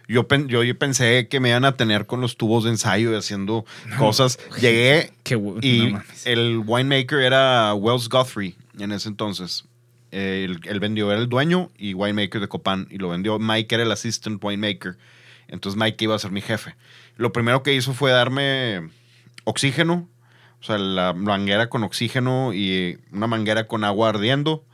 [0.07, 3.17] Yo, yo, yo pensé que me iban a tener con los tubos de ensayo y
[3.17, 3.65] haciendo
[3.97, 4.39] cosas.
[4.61, 6.27] Llegué Qué y no mames.
[6.27, 9.65] el winemaker era Wells Guthrie en ese entonces.
[10.11, 12.89] Él, él vendió, era el dueño y winemaker de Copán.
[12.91, 13.39] Y lo vendió.
[13.39, 14.97] Mike era el assistant winemaker.
[15.47, 16.75] Entonces Mike iba a ser mi jefe.
[17.17, 18.91] Lo primero que hizo fue darme
[19.45, 20.09] oxígeno.
[20.61, 24.65] O sea, la manguera con oxígeno y una manguera con agua ardiendo.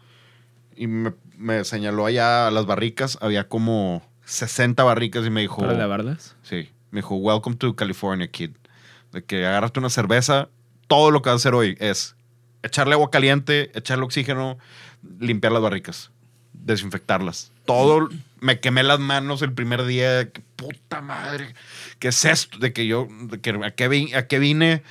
[0.74, 3.18] Y me, me señaló allá a las barricas.
[3.20, 5.61] Había como 60 barricas y me dijo...
[5.61, 6.37] ¿Para lavarlas?
[6.42, 6.70] Sí.
[6.90, 8.50] Me dijo, welcome to California, kid.
[9.12, 10.48] De que agárrate una cerveza.
[10.88, 12.16] Todo lo que vas a hacer hoy es
[12.62, 14.59] echarle agua caliente, echarle oxígeno,
[15.18, 16.11] limpiar las barricas,
[16.66, 17.52] desinfectarlas.
[17.64, 18.09] Todo,
[18.40, 20.31] me quemé las manos el primer día.
[20.31, 21.55] que puta madre.
[21.98, 22.59] ¿Qué es esto?
[22.59, 24.83] De que yo, de que a qué, vi- a qué vine,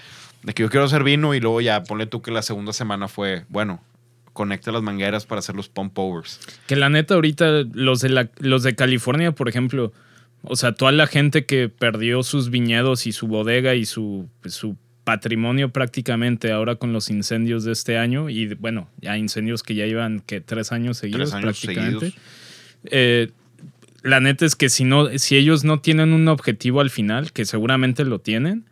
[0.43, 3.07] de que yo quiero hacer vino y luego ya, ponle tú que la segunda semana
[3.07, 3.81] fue, bueno,
[4.33, 6.39] conecta las mangueras para hacer los pump overs.
[6.67, 9.93] Que la neta, ahorita los de, la- los de California, por ejemplo,
[10.43, 14.75] o sea, toda la gente que perdió sus viñedos y su bodega y su, su
[15.05, 19.85] patrimonio prácticamente ahora con los incendios de este año, y bueno, ya incendios que ya
[19.85, 21.99] llevan que tres años seguidos Tres años prácticamente.
[22.07, 22.21] seguidos.
[22.85, 23.29] Eh,
[24.03, 27.45] la neta es que si no, si ellos no tienen un objetivo al final, que
[27.45, 28.65] seguramente lo tienen,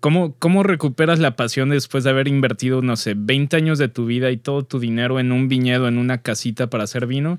[0.00, 4.06] ¿cómo, ¿cómo recuperas la pasión después de haber invertido, no sé, 20 años de tu
[4.06, 7.38] vida y todo tu dinero en un viñedo, en una casita para hacer vino,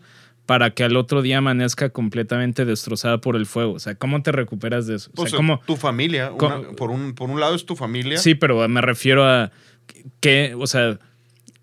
[0.52, 3.72] para que al otro día amanezca completamente destrozada por el fuego?
[3.72, 5.10] O sea, ¿cómo te recuperas de eso?
[5.12, 7.78] O Pues sea, ¿cómo, tu familia, ¿Cómo- una- por, un, por un lado es tu
[7.78, 8.18] familia.
[8.18, 9.50] Sí, pero me refiero a
[10.20, 11.00] qué, o sea,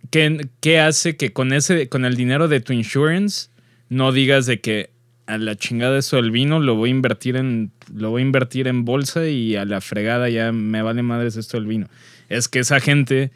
[0.08, 3.50] qué, qué hace que con ese, con el dinero de tu insurance
[3.90, 4.88] no digas de que
[5.26, 8.68] a la chingada eso del vino lo voy a invertir en, lo voy a invertir
[8.68, 11.88] en bolsa y a la fregada ya me vale madres esto del vino.
[12.30, 13.32] Es que esa gente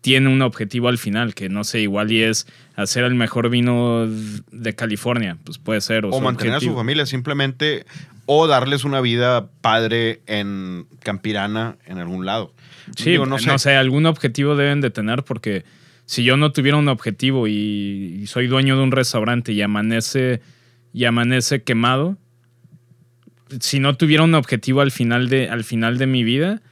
[0.00, 4.06] tiene un objetivo al final, que no sé, igual y es hacer el mejor vino
[4.06, 6.06] de California, pues puede ser.
[6.06, 7.84] O, mantener a su familia simplemente
[8.26, 12.54] o darles una vida padre en Campirana en algún lado.
[12.96, 13.76] Sí, Digo, no sé.
[13.76, 15.64] algún objetivo deben de tener porque
[16.06, 20.40] si yo no tuviera un objetivo y, y soy dueño de un restaurante y amanece
[20.92, 22.16] y amanece quemado,
[23.60, 26.62] si no tuviera un objetivo al final de, al final de mi vida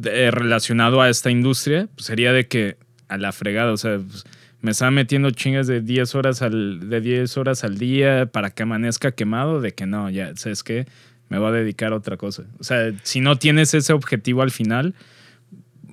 [0.00, 2.76] de- relacionado a esta industria, pues sería de que
[3.08, 4.24] a la fregada, o sea, pues,
[4.62, 8.62] me estaba metiendo chingas de 10 horas al, de 10 horas al día para que
[8.64, 10.86] amanezca quemado, de que no, ya, ¿sabes qué?
[11.28, 12.44] Me voy a dedicar a otra cosa.
[12.58, 14.94] O sea, si no tienes ese objetivo al final,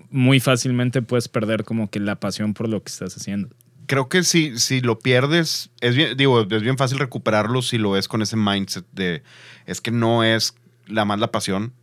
[0.10, 3.50] muy fácilmente puedes perder como que la pasión por lo que estás haciendo.
[3.86, 7.92] Creo que si, si lo pierdes, es bien, digo, es bien fácil recuperarlo si lo
[7.92, 9.24] ves con ese mindset de
[9.66, 10.56] es que no es
[10.88, 11.74] la más la pasión,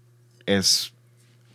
[0.47, 0.95] es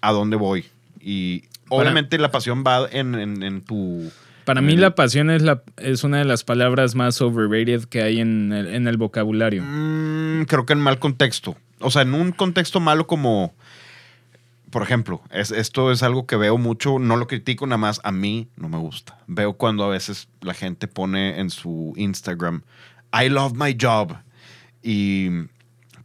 [0.07, 0.65] a dónde voy.
[0.99, 4.11] Y Para- obviamente la pasión va en, en- en tu.
[4.45, 8.19] Para mí la pasión es, la, es una de las palabras más overrated que hay
[8.19, 9.63] en el, en el vocabulario.
[9.65, 11.55] Mm, creo que en mal contexto.
[11.79, 13.55] O sea, en un contexto malo como,
[14.69, 18.11] por ejemplo, es, esto es algo que veo mucho, no lo critico nada más, a
[18.11, 19.17] mí no me gusta.
[19.25, 22.61] Veo cuando a veces la gente pone en su Instagram,
[23.13, 24.15] I love my job.
[24.83, 25.29] Y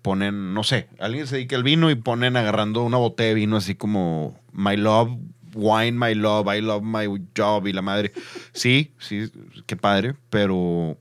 [0.03, 3.57] ponen, no sé, alguien se dedica al vino y ponen agarrando una botella de vino
[3.57, 5.11] así como, my love,
[5.55, 8.13] wine, my love, I love my job y la madre.
[8.53, 9.31] Sí, sí,
[9.67, 10.97] qué padre, pero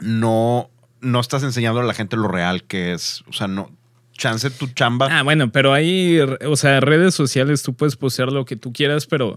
[0.00, 0.70] no,
[1.00, 3.22] no estás enseñando a la gente lo real que es.
[3.28, 3.70] O sea, no.
[4.14, 5.08] Chance tu chamba.
[5.10, 9.06] Ah, bueno, pero ahí, o sea, redes sociales tú puedes postear lo que tú quieras,
[9.06, 9.36] pero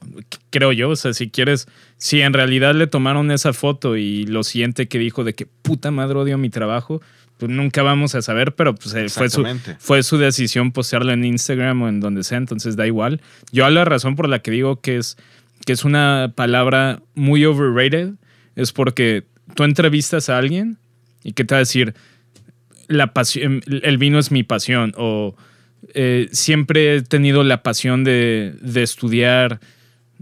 [0.52, 4.44] creo yo, o sea, si quieres, si en realidad le tomaron esa foto y lo
[4.44, 7.02] siguiente que dijo de que puta madre odio mi trabajo,
[7.38, 9.46] pues nunca vamos a saber, pero pues eh, fue su,
[9.80, 13.22] fue su decisión postearlo en Instagram o en donde sea, entonces da igual.
[13.52, 15.18] Yo la razón por la que digo que es,
[15.66, 18.14] que es una palabra muy overrated
[18.56, 20.78] es porque tú entrevistas a alguien
[21.24, 21.94] y que te va a decir,
[22.88, 25.36] la pasión, el vino es mi pasión o
[25.94, 29.60] eh, siempre he tenido la pasión de, de estudiar,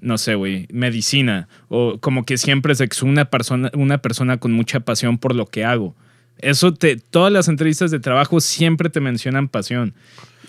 [0.02, 4.80] no sé, güey, medicina o como que siempre es una persona, una persona con mucha
[4.80, 5.96] pasión por lo que hago.
[6.40, 9.94] Eso te, todas las entrevistas de trabajo siempre te mencionan pasión.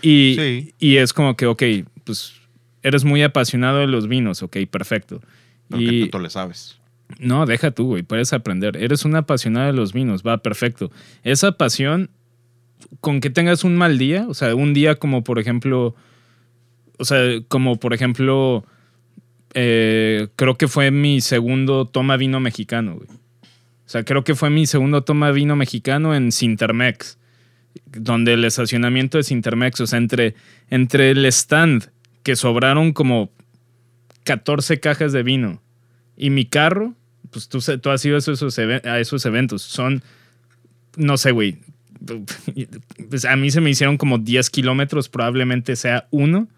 [0.03, 0.75] Y, Sí.
[0.79, 1.63] y es como que, ok,
[2.05, 2.35] pues
[2.83, 5.21] eres muy apasionado de los vinos, ok, perfecto.
[5.69, 6.79] Pero y, tanto le sabes.
[7.19, 8.77] no, deja tú, güey, puedes aprender.
[8.77, 10.91] Eres un apasionado de los vinos, va, perfecto.
[11.23, 12.11] Esa pasión
[13.01, 15.95] con que tengas un mal día, o sea, un día como por ejemplo,
[16.99, 17.19] o sea,
[17.49, 18.65] como por ejemplo,
[19.55, 23.09] eh, creo que fue mi segundo toma vino mexicano, güey.
[23.87, 27.19] O sea, creo que fue mi segundo toma vino mexicano en Sintermex,
[27.93, 30.35] donde el estacionamiento es Sintermex, o sea, entre,
[30.71, 31.91] entre el stand
[32.23, 33.31] que sobraron como
[34.25, 35.61] 14 cajas de vino
[36.17, 36.95] y mi carro,
[37.31, 40.03] pues tú, tú has ido a esos, a esos eventos, son,
[40.97, 41.59] no sé, güey,
[43.11, 46.49] pues a mí se me hicieron como 10 kilómetros, probablemente sea uno.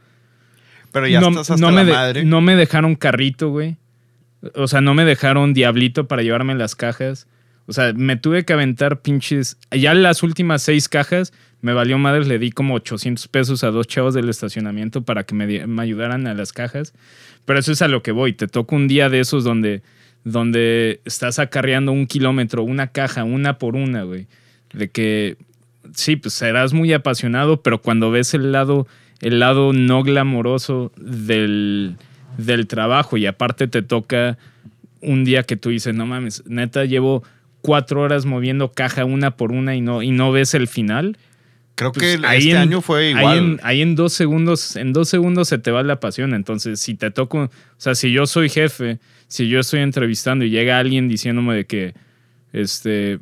[0.92, 2.24] Pero ya no, estás hasta no la me de- madre.
[2.24, 3.76] no me dejaron carrito, güey.
[4.54, 7.26] O sea, no me dejaron diablito para llevarme las cajas.
[7.66, 9.58] O sea, me tuve que aventar pinches.
[9.70, 11.32] Ya las últimas seis cajas
[11.62, 12.28] me valió madres.
[12.28, 16.34] Le di como 800 pesos a dos chavos del estacionamiento para que me, ayudaran a
[16.34, 16.94] las cajas.
[17.44, 18.32] Pero eso es a lo que voy.
[18.32, 19.82] Te toca un día de esos donde,
[20.24, 24.26] donde estás acarreando un kilómetro, una caja, una por una, güey.
[24.72, 25.36] De que
[25.94, 28.86] sí, pues serás muy apasionado, pero cuando ves el lado,
[29.20, 31.96] el lado no glamoroso del,
[32.38, 34.38] del trabajo y aparte te toca
[35.00, 37.22] un día que tú dices, no mames, neta, llevo
[37.62, 41.16] cuatro horas moviendo caja una por una y no, y no ves el final.
[41.74, 43.38] Creo pues, que ahí este en- año fue Ahí igual.
[43.38, 46.32] en, ahí en dos segundos, en dos segundos se te va la pasión.
[46.32, 50.50] Entonces, si te toco, o sea, si yo soy jefe, si yo estoy entrevistando y
[50.50, 51.94] llega alguien diciéndome de que,
[52.54, 53.18] este,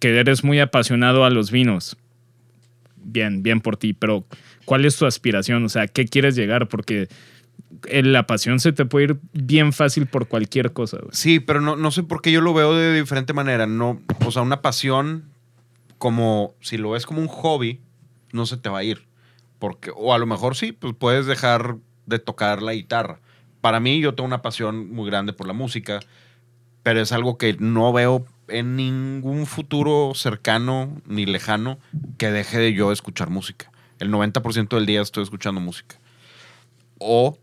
[0.00, 1.96] que eres muy apasionado a los vinos,
[3.04, 4.24] bien, bien por ti, pero
[4.64, 5.64] ¿cuál es tu aspiración?
[5.64, 6.68] O sea, ¿qué quieres llegar?
[6.68, 7.08] Porque
[7.90, 10.98] la pasión se te puede ir bien fácil por cualquier cosa.
[11.10, 13.66] Sí, pero no, no sé por qué yo lo veo de diferente manera.
[13.66, 15.24] No, o sea, una pasión
[15.98, 17.80] como si lo ves como un hobby,
[18.32, 19.06] no se te va a ir.
[19.58, 21.76] Porque, o a lo mejor sí, pues puedes dejar
[22.06, 23.20] de tocar la guitarra.
[23.60, 26.00] Para mí, yo tengo una pasión muy grande por la música,
[26.82, 31.78] pero es algo que no veo en ningún futuro cercano ni lejano
[32.18, 33.70] que deje de yo escuchar música.
[34.00, 35.96] El 90% del día estoy escuchando música.
[37.02, 37.38] O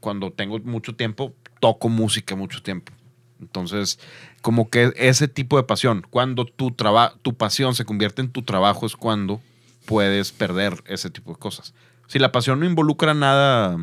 [0.00, 2.92] cuando tengo mucho tiempo, toco música mucho tiempo.
[3.40, 3.98] Entonces,
[4.42, 8.42] como que ese tipo de pasión, cuando tu, traba- tu pasión se convierte en tu
[8.42, 9.40] trabajo es cuando
[9.86, 11.74] puedes perder ese tipo de cosas.
[12.08, 13.76] Si la pasión no involucra nada,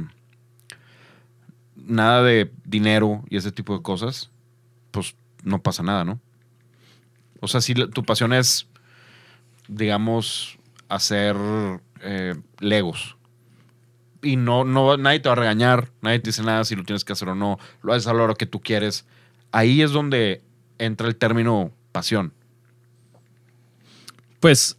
[1.76, 4.30] nada de dinero y ese tipo de cosas,
[4.92, 6.20] pues no pasa nada, ¿no?
[7.42, 8.68] O sea, si tu pasión es,
[9.68, 10.58] digamos,
[10.90, 11.36] hacer
[12.02, 13.18] eh, legos,
[14.26, 17.04] y no, no, nadie te va a regañar, nadie te dice nada si lo tienes
[17.04, 19.06] que hacer o no, lo haces a la hora que tú quieres.
[19.52, 20.42] Ahí es donde
[20.80, 22.34] entra el término pasión.
[24.40, 24.78] Pues,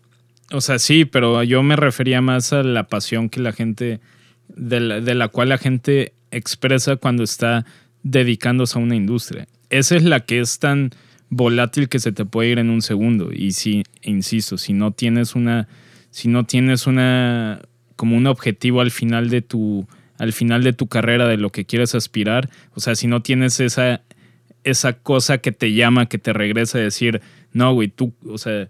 [0.53, 4.01] o sea, sí, pero yo me refería más a la pasión que la gente,
[4.49, 7.65] de la, de la cual la gente expresa cuando está
[8.03, 9.49] dedicándose a una industria.
[9.71, 10.91] Esa es la que es tan
[11.29, 13.31] volátil que se te puede ir en un segundo.
[13.33, 15.69] Y si, insisto, si no tienes una,
[16.11, 17.61] si no tienes una,
[17.97, 19.87] como un objetivo al final de tu,
[20.19, 23.61] al final de tu carrera de lo que quieres aspirar, o sea, si no tienes
[23.61, 24.03] esa,
[24.65, 27.21] esa cosa que te llama, que te regresa a decir,
[27.53, 28.69] no, güey, tú, o sea,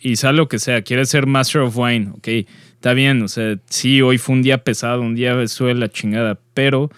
[0.00, 2.28] y sea lo que sea, quieres ser Master of Wine, ok,
[2.74, 6.38] está bien, o sea, sí, hoy fue un día pesado, un día de la chingada,
[6.52, 6.90] pero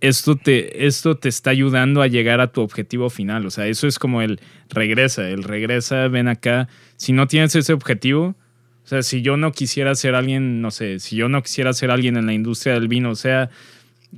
[0.00, 3.86] esto te, esto te está ayudando a llegar a tu objetivo final, o sea, eso
[3.86, 8.34] es como el regresa, el regresa, ven acá, si no tienes ese objetivo,
[8.90, 12.16] sea, si yo no quisiera ser alguien, no sé, si yo no quisiera ser alguien
[12.16, 13.48] en la industria del vino, o sea,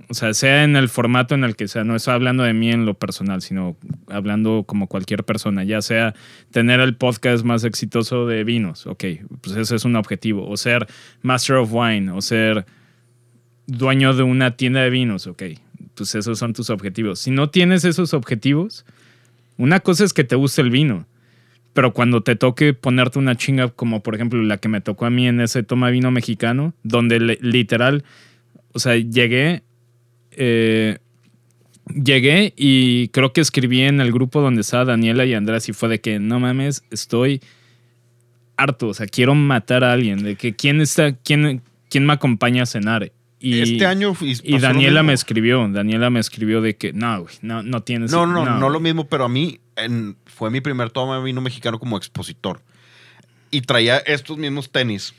[0.09, 2.71] o sea, sea en el formato en el que sea, no estoy hablando de mí
[2.71, 3.77] en lo personal, sino
[4.09, 6.15] hablando como cualquier persona, ya sea
[6.51, 9.05] tener el podcast más exitoso de vinos, ok,
[9.43, 10.87] pues ese es un objetivo, o ser
[11.21, 12.65] Master of Wine, o ser
[13.67, 15.43] dueño de una tienda de vinos, ok,
[15.95, 17.19] pues esos son tus objetivos.
[17.19, 18.87] Si no tienes esos objetivos,
[19.59, 21.07] una cosa es que te guste el vino,
[21.73, 25.11] pero cuando te toque ponerte una chinga como por ejemplo la que me tocó a
[25.11, 28.05] mí en ese toma vino mexicano, donde le- literal,
[28.73, 29.63] o sea, llegué,
[30.33, 30.99] eh,
[31.95, 35.89] llegué y creo que escribí en el grupo donde estaba Daniela y Andrés y fue
[35.89, 37.41] de que no mames, estoy
[38.57, 42.63] harto, o sea, quiero matar a alguien, de que quién está, quién, quién me acompaña
[42.63, 43.13] a cenar.
[43.41, 47.35] Y, este año y, lo Daniela me escribió, Daniela me escribió de que no, güey,
[47.43, 48.13] no, no tienes.
[48.13, 48.83] No, no, no, no, lo güey".
[48.93, 52.61] mismo, pero a mí en- fue mi primer toma de vino mexicano como expositor.
[53.51, 55.15] Y traía estos mismos tenis,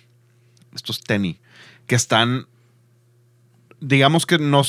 [0.73, 1.37] estos tenis,
[1.85, 2.47] que están,
[3.79, 4.63] digamos que no,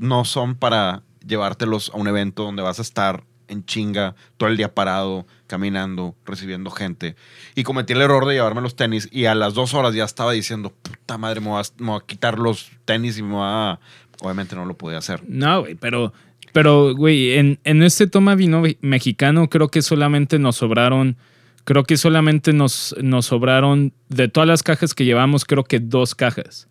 [0.00, 4.56] no son para llevártelos a un evento donde vas a estar en chinga todo el
[4.56, 7.14] día parado, caminando, recibiendo gente.
[7.54, 10.32] Y cometí el error de llevarme los tenis y a las dos horas ya estaba
[10.32, 13.44] diciendo, puta madre, me voy a, me voy a quitar los tenis y me voy
[13.44, 13.80] a...
[14.20, 15.22] Obviamente no lo podía hacer.
[15.26, 16.12] No, pero,
[16.54, 21.18] pero, güey, en, en este toma vino mexicano creo que solamente nos sobraron
[21.64, 26.14] creo que solamente nos, nos sobraron, de todas las cajas que llevamos, creo que dos
[26.14, 26.68] cajas,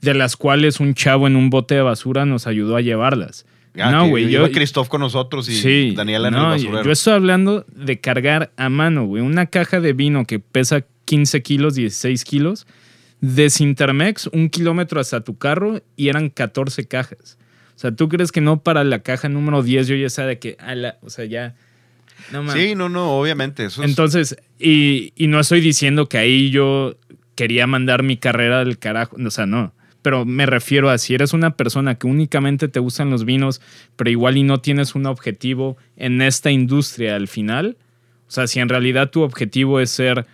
[0.00, 3.46] de las cuales un chavo en un bote de basura nos ayudó a llevarlas.
[3.78, 4.50] Ah, no, güey, yo...
[4.50, 6.84] Christoph con nosotros y Sí, Daniela en no, el yo, basurero.
[6.84, 9.22] yo estoy hablando de cargar a mano, güey.
[9.22, 12.66] Una caja de vino que pesa 15 kilos, 16 kilos,
[13.22, 17.38] de Sintermex, un kilómetro hasta tu carro y eran 14 cajas.
[17.82, 20.38] O sea, ¿tú crees que no para la caja número 10 yo ya sabía de
[20.38, 20.56] que,
[21.00, 21.56] o sea, ya...
[22.30, 22.48] No.
[22.52, 23.64] Sí, no, no, obviamente.
[23.64, 26.94] Eso es- Entonces, y, y no estoy diciendo que ahí yo
[27.34, 29.74] quería mandar mi carrera del carajo, o sea, no.
[30.00, 33.60] Pero me refiero a si eres una persona que únicamente te gustan los vinos,
[33.96, 37.76] pero igual y no tienes un objetivo en esta industria al final.
[38.28, 40.24] O sea, si en realidad tu objetivo es ser,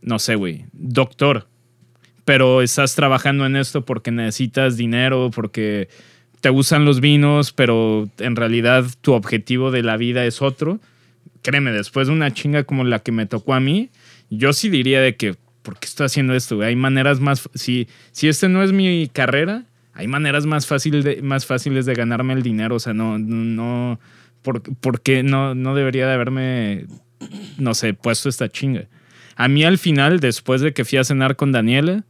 [0.00, 1.48] no sé, güey, doctor,
[2.24, 5.88] pero estás trabajando en esto porque necesitas dinero, porque
[6.40, 10.80] te gustan los vinos, pero en realidad tu objetivo de la vida es otro.
[11.42, 13.90] Créeme, después de una chinga como la que me tocó a mí,
[14.30, 16.60] yo sí diría de que, ¿por qué estoy haciendo esto?
[16.62, 17.48] Hay maneras más...
[17.54, 21.94] Si, si este no es mi carrera, hay maneras más, fácil de, más fáciles de
[21.94, 22.76] ganarme el dinero.
[22.76, 23.18] O sea, no...
[23.18, 23.98] no
[24.42, 26.86] ¿Por, por qué no, no debería de haberme,
[27.58, 28.86] no sé, puesto esta chinga?
[29.34, 32.04] A mí al final, después de que fui a cenar con Daniela,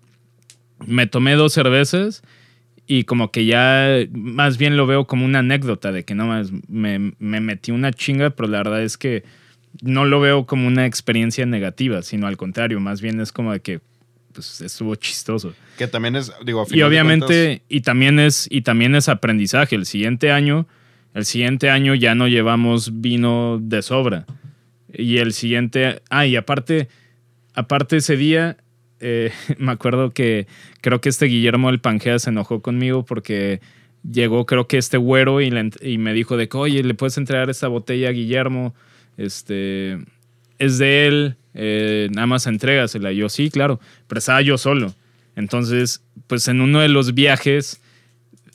[0.87, 2.22] me tomé dos cervezas
[2.89, 6.51] y como que ya más bien lo veo como una anécdota de que no más
[6.68, 9.24] me, me metí una chinga, pero la verdad es que
[9.82, 13.61] no lo veo como una experiencia negativa, sino al contrario, más bien es como de
[13.61, 13.80] que
[14.32, 15.53] pues, estuvo chistoso.
[15.76, 19.76] Que también es, digo, a Y de obviamente, y también es, y también es aprendizaje.
[19.76, 20.66] El siguiente año,
[21.12, 24.26] el siguiente año ya no llevamos vino de sobra.
[24.93, 26.89] Y el siguiente, ah, y aparte,
[27.53, 28.57] aparte ese día,
[29.01, 30.46] eh, me acuerdo que
[30.80, 33.61] creo que este Guillermo del Pangea se enojó conmigo porque
[34.09, 35.51] llegó creo que este güero y,
[35.99, 38.74] me dijo de que, oye, ¿le puedes entregar esta botella a Guillermo?
[39.16, 39.99] Este,
[40.59, 43.12] es de él, eh, nada más entrégasela.
[43.12, 44.94] Yo, sí, claro, pero estaba yo solo.
[45.36, 47.80] Entonces, pues en uno de los viajes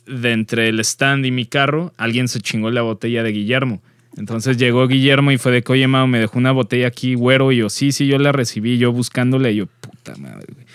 [0.06, 3.82] de entre el stand y mi carro, alguien se chingó la botella de Guillermo.
[4.18, 7.52] Entonces llegó Guillermo y fue de que, oye, me dejó una botella aquí, güero.
[7.52, 9.50] Y yo, sí, sí, yo la recibí, yo buscándola.
[9.50, 9.68] Y yo,
[10.04, 10.66] puta madre, güey.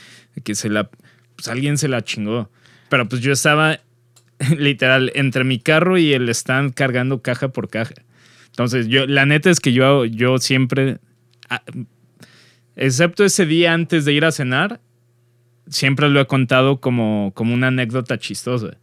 [0.43, 0.89] Que se la.
[1.37, 2.51] Pues alguien se la chingó.
[2.89, 3.81] Pero pues yo estaba
[4.57, 7.95] literal entre mi carro y el stand cargando caja por caja.
[8.47, 10.99] Entonces, yo, la neta es que yo, yo siempre,
[11.49, 11.63] ah,
[12.75, 14.81] excepto ese día antes de ir a cenar,
[15.69, 18.77] siempre lo he contado como, como una anécdota chistosa.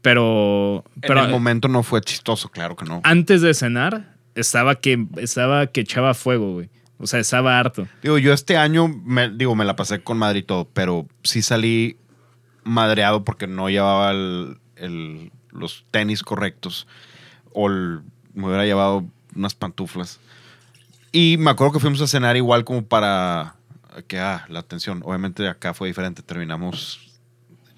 [0.00, 3.00] Pero, pero en el momento no fue chistoso, claro que no.
[3.02, 6.70] antes de cenar, estaba que, estaba que echaba fuego, güey.
[6.98, 7.86] O sea, estaba harto.
[8.02, 11.42] Digo, yo este año, me, digo, me la pasé con madre y todo, pero sí
[11.42, 11.96] salí
[12.64, 16.86] madreado porque no llevaba el- el- los tenis correctos
[17.52, 18.00] o el-
[18.34, 20.18] me hubiera llevado unas pantuflas.
[21.12, 23.54] Y me acuerdo que fuimos a cenar igual como para
[24.08, 25.00] que, ah, la atención.
[25.04, 27.00] Obviamente acá fue diferente, terminamos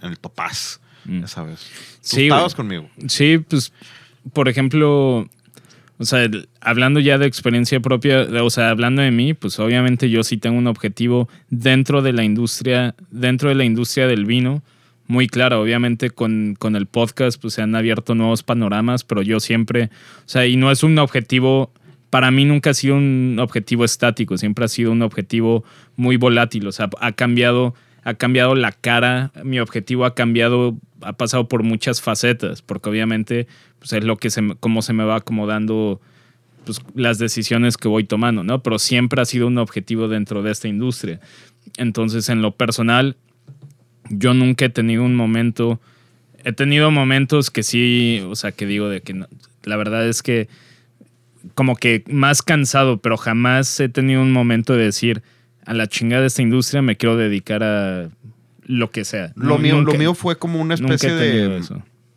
[0.02, 1.20] en el topaz, Mm.
[1.20, 1.60] ya sabes.
[1.60, 2.88] Tú Sí, estabas conmigo.
[3.08, 3.72] Sí, pues,
[4.32, 5.28] por ejemplo,
[6.01, 6.26] o sea,
[6.62, 10.57] hablando ya de experiencia propia, o sea, hablando de mí, pues obviamente yo sí tengo
[10.57, 14.62] un objetivo dentro de la industria, dentro de la industria del vino,
[15.09, 15.61] muy claro.
[15.61, 19.90] Obviamente con, con el podcast, pues se han abierto nuevos panoramas, pero yo siempre,
[20.20, 21.70] o sea, y no es un objetivo,
[22.09, 25.64] para mí nunca ha sido un objetivo estático, siempre ha sido un objetivo
[25.96, 31.12] muy volátil, o sea, ha cambiado, ha cambiado la cara, mi objetivo ha cambiado, ha
[31.12, 33.46] pasado por muchas facetas, porque obviamente
[33.78, 36.01] pues es lo que se, cómo se me va acomodando
[36.64, 38.62] pues, las decisiones que voy tomando, ¿no?
[38.62, 41.20] Pero siempre ha sido un objetivo dentro de esta industria.
[41.76, 43.16] Entonces, en lo personal,
[44.11, 45.80] yo nunca he tenido un momento,
[46.44, 49.28] he tenido momentos que sí, o sea, que digo de que no-
[49.64, 50.48] la verdad es que
[51.55, 55.22] como que más cansado, pero jamás he tenido un momento de decir,
[55.70, 58.10] a la chingada de esta industria me quiero dedicar a
[58.64, 59.32] lo que sea.
[59.36, 61.62] Lo, No, mío, nunca- lo mío fue como una especie de,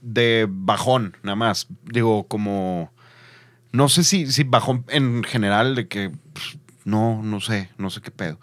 [0.02, 1.68] de bajón, nada más.
[1.86, 2.92] Digo, como.
[3.72, 6.12] No sé si, si bajón en general, de que.
[6.34, 8.40] pues, no, no sé, no sé qué pedo.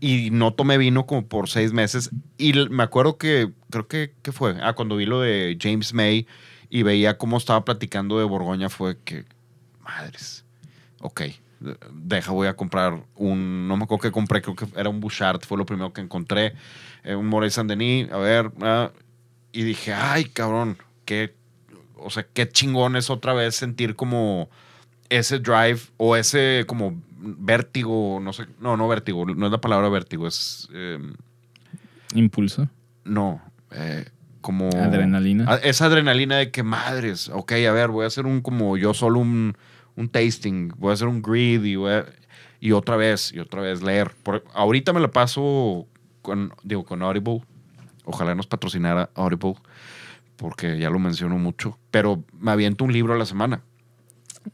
[0.00, 2.10] Y no tomé vino como por seis meses.
[2.38, 4.56] Y me acuerdo que, creo que, ¿qué fue?
[4.62, 6.26] Ah, cuando vi lo de James May
[6.70, 9.24] y veía cómo estaba platicando de Borgoña, fue que,
[9.82, 10.44] madres,
[11.00, 11.22] ok,
[11.60, 15.40] deja, voy a comprar un, no me acuerdo que compré, creo que era un Bouchard,
[15.44, 16.54] fue lo primero que encontré,
[17.04, 18.90] eh, un Moray Saint Denis, a ver, ah,
[19.52, 21.34] y dije, ay, cabrón, qué,
[21.96, 24.48] o sea, qué chingón es otra vez sentir como
[25.08, 29.88] ese drive o ese como vértigo, no sé, no, no vértigo, no es la palabra
[29.88, 30.98] vértigo, es, eh,
[32.14, 32.68] Impulso,
[33.04, 33.42] no,
[33.72, 34.06] eh,
[34.40, 34.68] como...
[34.68, 35.44] adrenalina.
[35.48, 38.94] Ah, Esa adrenalina de que madres, ok, a ver, voy a hacer un como yo
[38.94, 39.56] solo un,
[39.98, 44.14] un tasting, voy a hacer un grid y otra vez, y otra vez leer.
[44.54, 45.86] Ahorita me la paso
[46.22, 47.42] con, digo, con Audible.
[48.04, 49.54] Ojalá nos patrocinara Audible,
[50.36, 51.78] porque ya lo menciono mucho.
[51.90, 53.62] Pero me aviento un libro a la semana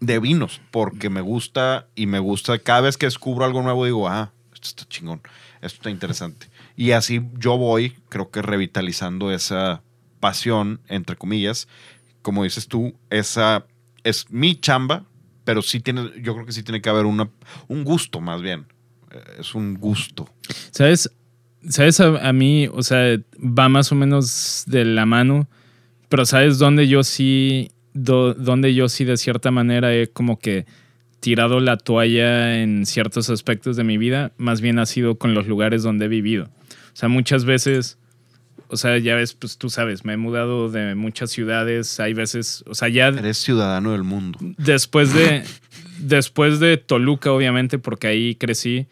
[0.01, 2.59] de vinos, porque me gusta y me gusta.
[2.59, 5.20] Cada vez que descubro algo nuevo, digo, ah, esto está chingón,
[5.61, 6.49] esto está interesante.
[6.74, 9.82] Y así yo voy, creo que revitalizando esa
[10.20, 11.68] pasión, entre comillas.
[12.22, 13.66] Como dices tú, esa
[14.05, 15.05] es mi chamba,
[15.45, 17.28] pero sí tiene, yo creo que sí tiene que haber una,
[17.68, 18.66] un gusto más bien.
[19.11, 20.28] Eh, Es un gusto.
[20.70, 21.11] ¿Sabes?
[21.68, 22.01] ¿Sabes?
[22.01, 25.49] A, mí, o sea, va más o menos de la mano,
[26.11, 30.66] pero ¿sabes dónde yo sí, do- dónde yo sí de cierta manera he como que
[31.20, 34.32] tirado la toalla en ciertos aspectos de mi vida?
[34.36, 36.45] Más bien ha sido con los lugares donde he vivido.
[36.45, 37.97] O sea, muchas veces,
[38.75, 42.64] o sea, ya ves, pues tú sabes, me he mudado de muchas ciudades, hay veces,
[42.66, 44.39] o sea, ya Eres ciudadano del mundo.
[44.59, 45.45] después de
[45.99, 48.89] después de Toluca obviamente porque ahí crecí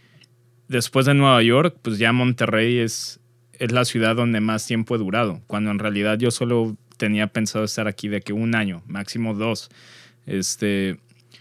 [0.68, 3.20] después de Nueva York pues ya Monterrey es
[3.58, 7.64] es la ciudad donde más tiempo he durado cuando en realidad yo solo tenía pensado
[7.64, 9.68] estar aquí de que un año máximo dos
[10.26, 11.00] este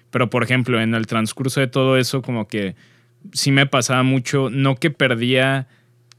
[0.09, 2.75] pero por ejemplo en el transcurso de todo eso como que
[3.31, 5.67] sí me pasaba mucho no que perdía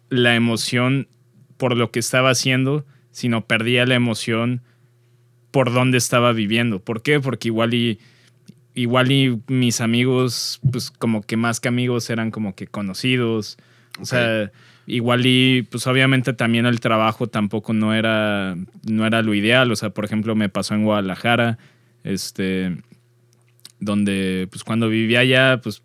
[0.08, 1.08] la emoción
[1.62, 4.62] por lo que estaba haciendo sino perdía la emoción
[5.52, 6.80] por dónde estaba viviendo.
[6.80, 7.20] ¿Por qué?
[7.20, 8.00] Porque igual y
[8.74, 13.58] igual y mis amigos, pues como que más que amigos eran como que conocidos.
[14.00, 14.50] O sea,
[14.86, 18.56] igual y pues obviamente también el trabajo tampoco no era
[18.88, 19.70] no era lo ideal.
[19.70, 21.58] O sea, por ejemplo, me pasó en Guadalajara,
[22.02, 22.76] este,
[23.78, 25.82] donde pues cuando vivía allá, pues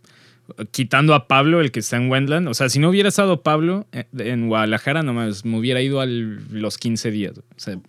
[0.72, 2.48] quitando a Pablo, el que está en Wendland.
[2.48, 6.06] O sea, si no hubiera estado Pablo eh, en Guadalajara, nomás me hubiera ido a
[6.06, 7.38] los 15 días.
[7.38, 7.80] O sea,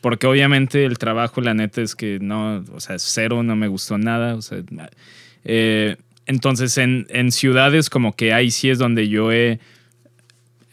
[0.00, 3.98] porque obviamente el trabajo, la neta, es que no, o sea, cero, no me gustó
[3.98, 4.34] nada.
[4.34, 4.62] O sea,
[5.44, 5.96] eh,
[6.26, 9.58] entonces en, en ciudades como que ahí sí es donde yo he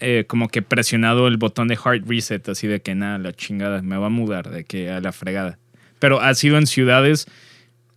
[0.02, 3.82] eh, como que presionado el botón de hard reset, así de que nada, la chingada,
[3.82, 5.60] me va a mudar, de que a la fregada.
[6.00, 7.28] Pero ha sido en ciudades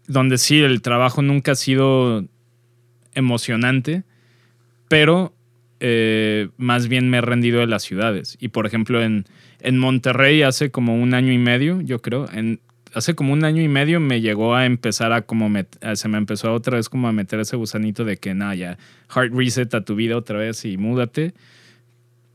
[0.08, 2.24] donde sí, el trabajo nunca ha sido
[3.14, 4.04] emocionante,
[4.88, 5.34] pero
[5.80, 8.36] eh, más bien me he rendido de las ciudades.
[8.40, 9.24] Y por ejemplo, en,
[9.60, 12.28] en Monterrey hace como un año y medio, yo creo,
[12.94, 15.50] hace como un año y medio me llegó a empezar a como,
[15.94, 19.32] se me empezó otra vez como a meter ese gusanito de que nada, ya, hard
[19.34, 21.34] reset a tu vida otra vez y múdate.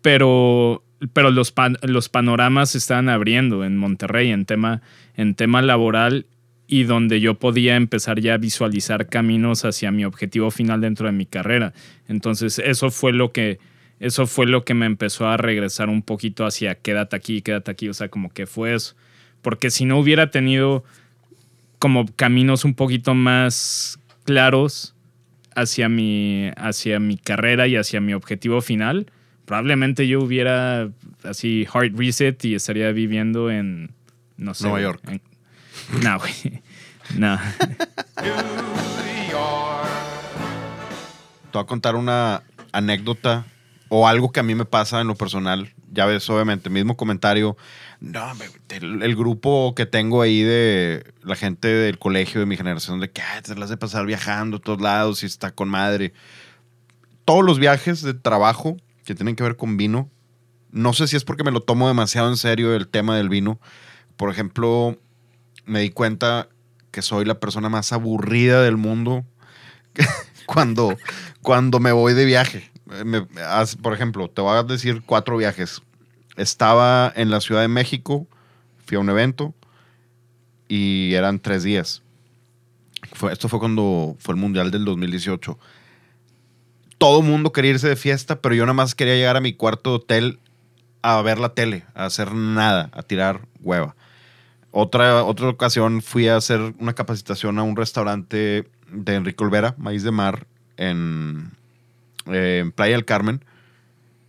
[0.01, 1.53] Pero, pero los,
[1.83, 4.81] los panoramas se estaban abriendo en Monterrey en tema,
[5.15, 6.25] en tema laboral
[6.67, 11.13] y donde yo podía empezar ya a visualizar caminos hacia mi objetivo final dentro de
[11.13, 11.73] mi carrera.
[12.07, 13.59] Entonces, eso fue lo que
[13.99, 17.89] eso fue lo que me empezó a regresar un poquito hacia quédate aquí, quédate aquí,
[17.89, 18.95] o sea, como que fue eso.
[19.41, 20.83] Porque si no hubiera tenido
[21.79, 24.93] como caminos un poquito más claros
[25.55, 29.07] hacia mi, hacia mi carrera y hacia mi objetivo final,
[29.45, 30.89] probablemente yo hubiera
[31.23, 33.91] así hard reset y estaría viviendo en,
[34.37, 34.65] no sé.
[34.65, 35.01] Nueva York.
[35.07, 35.21] en-
[36.03, 36.61] no, güey.
[37.15, 37.37] No.
[41.51, 43.45] Te voy a contar una anécdota
[43.89, 45.73] o algo que a mí me pasa en lo personal.
[45.91, 47.55] Ya ves, obviamente, mismo comentario.
[47.99, 48.31] No,
[48.69, 53.09] el, el grupo que tengo ahí de la gente del colegio de mi generación, de
[53.09, 56.13] que "Ay, te las de pasar viajando a todos lados y está con madre.
[57.25, 60.09] Todos los viajes de trabajo que tienen que ver con vino,
[60.71, 63.59] no sé si es porque me lo tomo demasiado en serio el tema del vino.
[64.17, 64.99] Por ejemplo,
[65.67, 66.47] me di cuenta
[66.91, 69.23] que soy la persona más aburrida del mundo
[70.47, 70.97] cuando,
[71.41, 72.71] cuando me voy de viaje.
[72.91, 73.27] Eh, me-
[73.81, 75.81] por ejemplo, te voy a decir cuatro viajes.
[76.37, 78.27] Estaba en la Ciudad de México,
[78.85, 79.53] fui a un evento
[80.67, 82.01] y eran tres días.
[83.13, 85.57] Fue, esto fue cuando fue el Mundial del 2018.
[86.97, 89.91] Todo mundo quería irse de fiesta, pero yo nada más quería llegar a mi cuarto
[89.91, 90.39] de hotel
[91.03, 93.95] a ver la tele, a hacer nada, a tirar hueva.
[94.79, 100.03] Otra, otra ocasión fui a hacer una capacitación a un restaurante de Enrique Olvera, Maíz
[100.03, 100.45] de Mar,
[100.77, 101.49] en,
[102.27, 103.43] eh, en Playa del Carmen.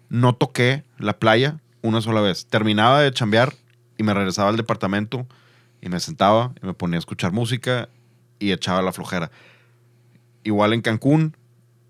[0.09, 2.46] No toqué la playa una sola vez.
[2.46, 3.53] Terminaba de chambear
[3.99, 5.26] y me regresaba al departamento
[5.82, 7.90] y me sentaba y me ponía a escuchar música
[8.38, 9.30] y echaba la flojera.
[10.44, 11.36] Igual en Cancún,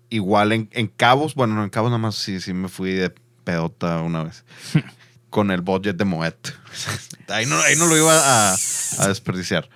[0.09, 1.33] igual en, en Cabos.
[1.33, 3.13] Bueno, no, en Cabos nada más sí, sí me fui de
[3.45, 4.43] pedota una vez.
[5.29, 6.49] con el budget de Moet.
[7.29, 9.69] ahí, no, ahí no lo iba a, a desperdiciar.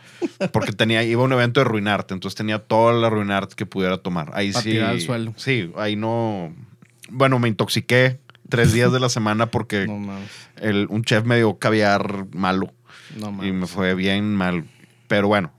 [0.51, 3.97] Porque tenía, iba a un evento de Ruinarte, entonces tenía toda la Ruinarte que pudiera
[3.97, 4.31] tomar.
[4.33, 4.63] Ahí sí.
[4.63, 5.33] tirar al suelo.
[5.37, 6.55] Sí, ahí no.
[7.09, 10.19] Bueno, me intoxiqué tres días de la semana porque No
[10.57, 12.71] el, un chef me dio caviar malo
[13.17, 14.65] No y me fue bien mal.
[15.07, 15.51] Pero bueno,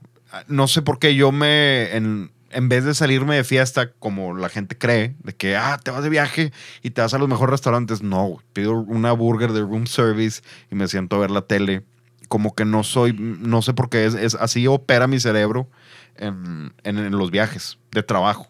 [0.47, 1.95] no sé por qué yo me.
[1.95, 5.91] En, en vez de salirme de fiesta como la gente cree, de que, ah, te
[5.91, 6.51] vas de viaje
[6.81, 10.41] y te vas a los mejores restaurantes, no, pido una burger de room service
[10.71, 11.83] y me siento a ver la tele.
[12.27, 15.69] Como que no soy, no sé por qué, es, es- así opera mi cerebro
[16.15, 18.47] en, en- en los viajes de trabajo.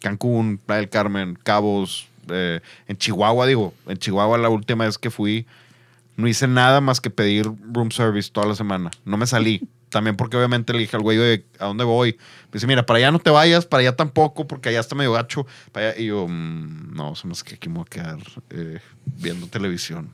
[0.00, 5.10] Cancún, Playa del Carmen, Cabos, eh, en Chihuahua, digo, en Chihuahua la última vez que
[5.10, 5.46] fui,
[6.16, 8.90] no hice nada más que pedir room service toda la semana.
[9.04, 9.62] No me salí.
[9.96, 12.18] También porque obviamente le dije al güey, "Oye, ¿a dónde voy?
[12.52, 15.46] Dice, mira, para allá no te vayas, para allá tampoco, porque allá está medio gacho.
[15.96, 18.18] Y yo, "Mm, no, se me hace que aquí me voy a quedar
[18.50, 20.10] eh, viendo televisión.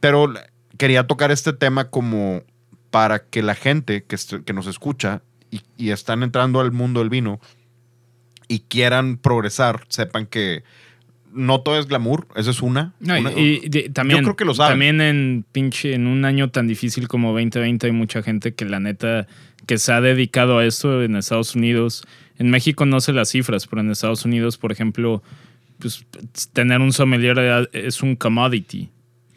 [0.00, 0.34] Pero
[0.76, 2.42] quería tocar este tema como
[2.90, 7.08] para que la gente que, que nos escucha y, y están entrando al mundo del
[7.08, 7.40] vino
[8.48, 10.62] y quieran progresar, sepan que
[11.32, 12.92] no todo es glamour, esa es una.
[13.00, 14.72] No, y- Una- y, de- también, creo que lo saben.
[14.72, 18.80] También en pinche, en un año tan difícil como 2020 hay mucha gente que la
[18.80, 19.26] neta
[19.66, 22.04] que se ha dedicado a esto en Estados Unidos.
[22.38, 25.22] En México no sé las cifras, pero en Estados Unidos, por ejemplo,
[25.78, 26.04] pues
[26.52, 28.88] tener un sommelier es un commodity.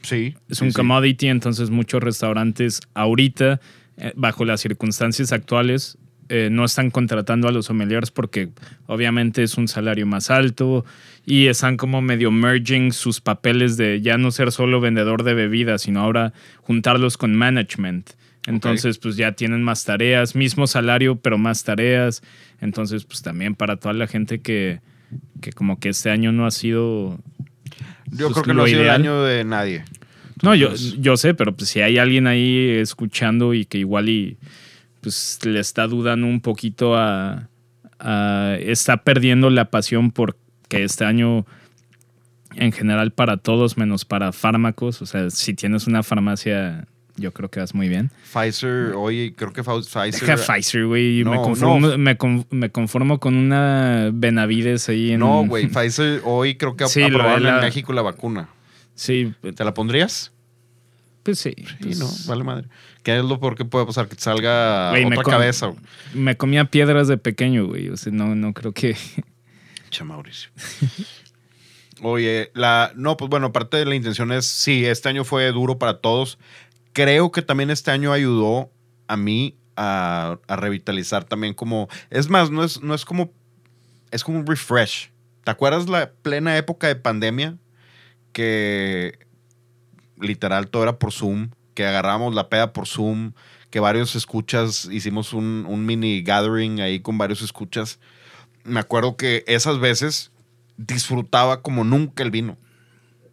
[0.01, 0.35] sí.
[0.49, 0.75] Es un sí.
[0.75, 3.59] commodity, entonces muchos restaurantes ahorita,
[3.97, 5.97] eh, bajo las circunstancias actuales,
[6.29, 8.49] eh, no están contratando a los sommeliers porque
[8.87, 10.85] obviamente es un salario más alto
[11.25, 15.83] y están como medio merging sus papeles de ya no ser solo vendedor de bebidas,
[15.83, 18.11] sino ahora juntarlos con management.
[18.45, 22.23] Entonces, pues ya tienen más tareas, mismo salario, pero más tareas.
[22.59, 24.81] Entonces, pues también para toda la gente que,
[25.41, 27.19] que como que este año no ha sido
[28.11, 29.85] Yo pues, creo que no ha sido el año de nadie.
[30.41, 34.37] no, yo, yo sé, pero pues si hay alguien ahí escuchando y que igual y
[35.03, 37.49] pues le está dudando un poquito a,
[37.99, 40.37] a- está perdiendo la pasión por
[40.69, 41.45] que este año
[42.55, 47.47] en general para todos menos para fármacos, o sea, si tienes una farmacia yo creo
[47.49, 48.09] que vas muy bien.
[48.33, 50.11] Pfizer, oye, creo que Pfizer.
[50.11, 51.97] Deja Pfizer, güey, me, conformo, no.
[51.99, 55.19] me, con- me conformo con una Benavides ahí en...
[55.19, 58.49] No, güey, Pfizer hoy creo que Sí, aprobaron la- en México la vacuna.
[58.95, 60.31] Sí, ¿Te la pondrías?
[61.21, 61.53] pues sí.
[61.55, 62.67] Sí, pues- no, vale madre.
[63.03, 64.07] ¿Qué es lo peor que puede pasar?
[64.07, 65.67] Que te salga Güey, otra cabeza.
[65.67, 65.79] güey.
[66.13, 68.95] Me comía piedras de pequeño, güey, o sea, no, no creo que...
[69.89, 70.49] Che, Mauricio.
[72.01, 72.91] Oye, la.
[72.95, 74.45] No, pues bueno, aparte de la intención es.
[74.45, 76.37] Sí, este año fue duro para todos.
[76.91, 78.71] Creo que también este año ayudó
[79.07, 81.87] a mí a, a revitalizar también como.
[82.09, 83.31] Es más, no es, no es como.
[84.11, 85.11] Es como un refresh.
[85.43, 87.57] ¿Te acuerdas la plena época de pandemia?
[88.33, 89.17] Que
[90.19, 91.51] literal todo era por Zoom.
[91.73, 93.33] Que agarramos la peda por Zoom.
[93.69, 94.85] Que varios escuchas.
[94.91, 97.99] Hicimos un, un mini gathering ahí con varios escuchas
[98.63, 100.31] me acuerdo que esas veces
[100.77, 102.57] disfrutaba como nunca el vino.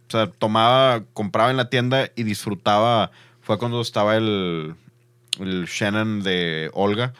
[0.09, 3.11] O sea, tomaba, compraba en la tienda y disfrutaba.
[3.41, 4.74] Fue cuando estaba el,
[5.38, 7.14] el Shannon de Olga,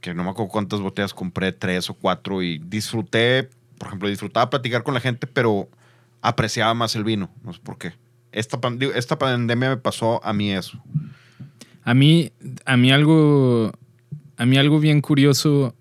[0.00, 4.50] que no me acuerdo cuántas botellas compré, tres o cuatro, y disfruté, por ejemplo, disfrutaba
[4.50, 5.68] platicar con la gente, pero
[6.22, 7.30] apreciaba más el vino.
[7.44, 7.92] No sé por qué.
[8.32, 8.60] Esta,
[8.94, 10.82] esta pandemia me pasó a mí eso.
[11.82, 12.32] A mí,
[12.64, 13.72] a mí algo,
[14.36, 15.74] a mí algo bien curioso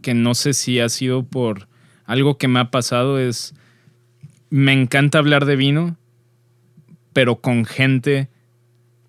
[0.00, 1.68] que no sé si ha sido por
[2.04, 3.54] algo que me ha pasado es,
[4.50, 5.96] me encanta hablar de vino,
[7.12, 8.28] pero con gente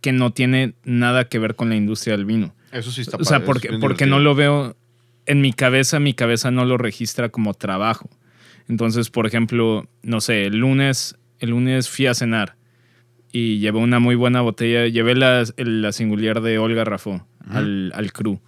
[0.01, 2.53] que no tiene nada que ver con la industria del vino.
[2.71, 4.75] Eso sí está O sea, padre, porque, porque no lo veo
[5.25, 8.09] en mi cabeza, mi cabeza no lo registra como trabajo.
[8.67, 12.55] Entonces, por ejemplo, no sé, el lunes, el lunes fui a cenar
[13.31, 18.11] y llevé una muy buena botella, llevé la, la singular de Olga Rafó al, al
[18.11, 18.39] crew.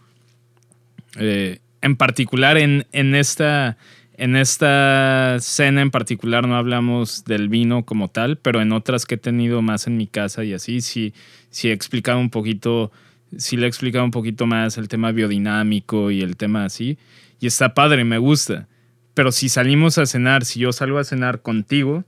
[1.18, 3.78] Eh, en particular, en, en, esta,
[4.14, 9.16] en esta cena en particular no hablamos del vino como tal, pero en otras que
[9.16, 11.14] he tenido más en mi casa y así, sí,
[11.50, 12.92] sí he explicado un poquito,
[13.38, 16.98] sí le he explicado un poquito más el tema biodinámico y el tema así.
[17.40, 18.68] Y está padre, me gusta.
[19.14, 22.06] Pero si salimos a cenar, si yo salgo a cenar contigo,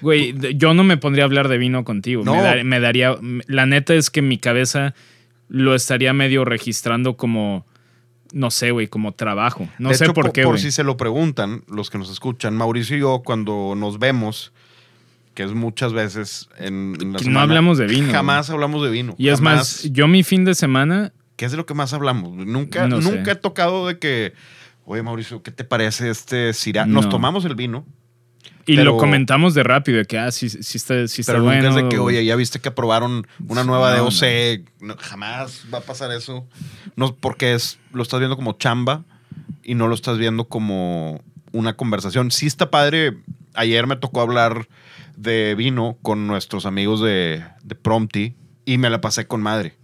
[0.00, 2.24] güey, yo no me pondría a hablar de vino contigo.
[2.24, 2.34] No.
[2.34, 3.16] Me, dar- me daría.
[3.46, 4.94] La neta es que mi cabeza
[5.48, 7.66] lo estaría medio registrando como.
[8.32, 9.68] No sé, güey, como trabajo.
[9.78, 12.56] No De sé hecho, por qué, Por si se lo preguntan, los que nos escuchan,
[12.56, 14.52] Mauricio y yo, cuando nos vemos,
[15.34, 18.90] que es muchas veces en, en la no semana, hablamos de vino, Jamás hablamos de
[18.90, 19.14] vino.
[19.16, 19.56] Y es jamás.
[19.58, 21.12] más, yo mi fin de semana.
[21.36, 22.32] ¿Qué es de lo que más hablamos?
[22.32, 23.10] Nunca, No sé.
[23.16, 24.32] nunca he tocado de que,
[24.86, 26.84] oye, Mauricio, ¿qué te parece este Syrah?
[26.84, 27.10] Nos No.
[27.12, 27.86] tomamos el vino,
[28.66, 31.44] Y Pero- lo comentamos de rápido, de que, ah, sí, sí está, sí está pero
[31.44, 31.68] bueno.
[31.68, 34.62] es de que, oye, ya viste que aprobaron una nueva No, DOC.
[34.80, 36.46] No, jamás va a pasar eso.
[36.96, 39.04] No, porque es, lo estás viendo como chamba
[39.62, 42.32] y no lo estás viendo como una conversación.
[42.32, 43.16] Sí está padre.
[43.54, 44.66] Ayer me tocó hablar
[45.16, 49.74] de vino con nuestros amigos de, de Prompti y me la pasé con madre.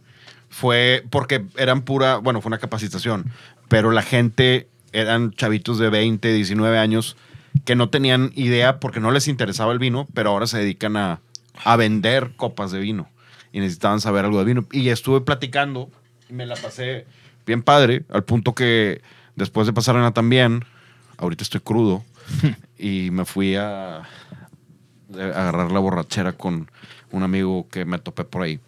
[0.51, 3.31] Fue porque eran pura, bueno, fue una capacitación,
[3.69, 7.17] pero la gente eran chavitos de 20, 19 años
[7.65, 11.21] que no tenían idea porque no les interesaba el vino, pero ahora se dedican a,
[11.65, 13.09] a vender copas de vino
[13.53, 14.67] y necesitaban saber algo de vino.
[14.73, 15.91] Y estuve platicando
[16.29, 17.07] y me la pasé
[17.47, 19.01] bien padre, al punto que
[19.37, 20.65] después de pasarla también,
[21.19, 22.05] ahorita estoy crudo
[22.79, 24.05] y me fui a, a
[25.15, 26.71] agarrar la borrachera con
[27.11, 28.59] un amigo que me topé por ahí.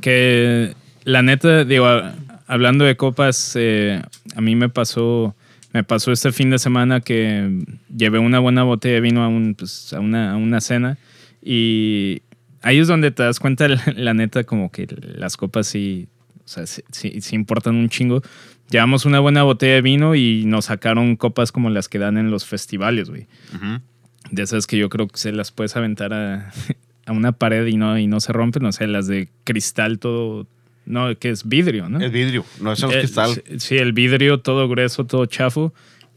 [0.00, 0.74] Que
[1.04, 2.14] la neta, digo, a-
[2.46, 4.02] hablando de copas, eh,
[4.34, 5.34] a mí me pasó,
[5.74, 7.60] me pasó este fin de semana que
[7.94, 10.96] llevé una buena botella de vino a, un, pues, a, una, a una cena
[11.42, 12.22] y
[12.62, 14.86] ahí es donde te das cuenta, la, la neta, como que
[15.18, 16.08] las copas sí,
[16.44, 18.22] o sea, sí, sí- sí importan un chingo.
[18.70, 22.30] Llevamos una buena botella de vino y nos sacaron copas como las que dan en
[22.30, 23.26] los festivales, güey.
[24.30, 26.50] De esas que yo creo que se las puedes aventar a,
[27.06, 28.64] a una pared y no, y no se rompen.
[28.64, 30.46] O sea, las de cristal todo.
[30.86, 31.98] No, que es vidrio, ¿no?
[32.00, 33.42] Es vidrio, no es el Eh, cristal.
[33.58, 35.72] sí, el vidrio todo grueso, todo chafo.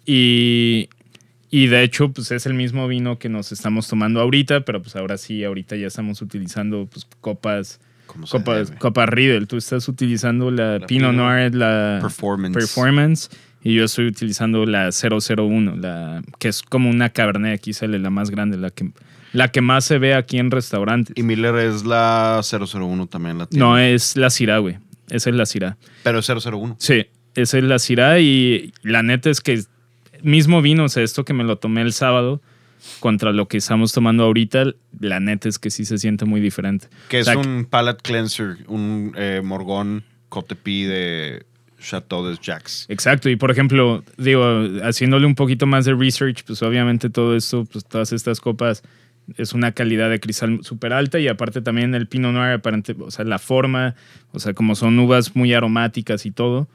[0.06, 0.90] Y,
[1.50, 4.96] y de hecho, pues es el mismo vino que nos estamos tomando ahorita, pero pues
[4.96, 7.80] ahora sí, ahorita ya estamos utilizando pues, copas,
[8.30, 9.48] copas, copas Riedel.
[9.48, 12.54] Tú estás utilizando la, La Pinot Noir, la Performance.
[12.58, 13.30] Performance,
[13.64, 18.30] y yo estoy utilizando la 001, la, que es como una Cabernet XL, la más
[18.30, 18.92] grande, la que,
[19.34, 21.16] la que más se ve aquí en restaurantes.
[21.18, 23.66] Y Miller es la 001 también la tiene.
[23.66, 24.78] No, es la Syrah, güey.
[25.10, 25.78] Esa es la Syrah.
[26.04, 26.78] Pero es 001.
[26.80, 27.06] Sí,
[27.36, 29.64] esa es la Syrah y la neta es que
[30.24, 32.42] mismo vino, o sea, esto que me lo tomé el sábado
[33.00, 34.66] contra lo que estamos tomando ahorita,
[35.00, 36.88] la neta es que sí se siente muy diferente.
[37.10, 41.46] Que es O sea, un palate cleanser, un eh, morgón Cotepi de
[41.80, 42.86] Chateau de Jacques.
[42.90, 44.44] Exacto, y por ejemplo, digo,
[44.84, 48.84] haciéndole un poquito más de research, pues obviamente todo esto, pues todas estas copas
[49.36, 53.12] es una calidad de cristal súper alta y aparte también el Pinot Noir, aparente, o
[53.12, 53.96] sea, la forma,
[54.32, 56.68] o sea, como son uvas muy aromáticas y todo,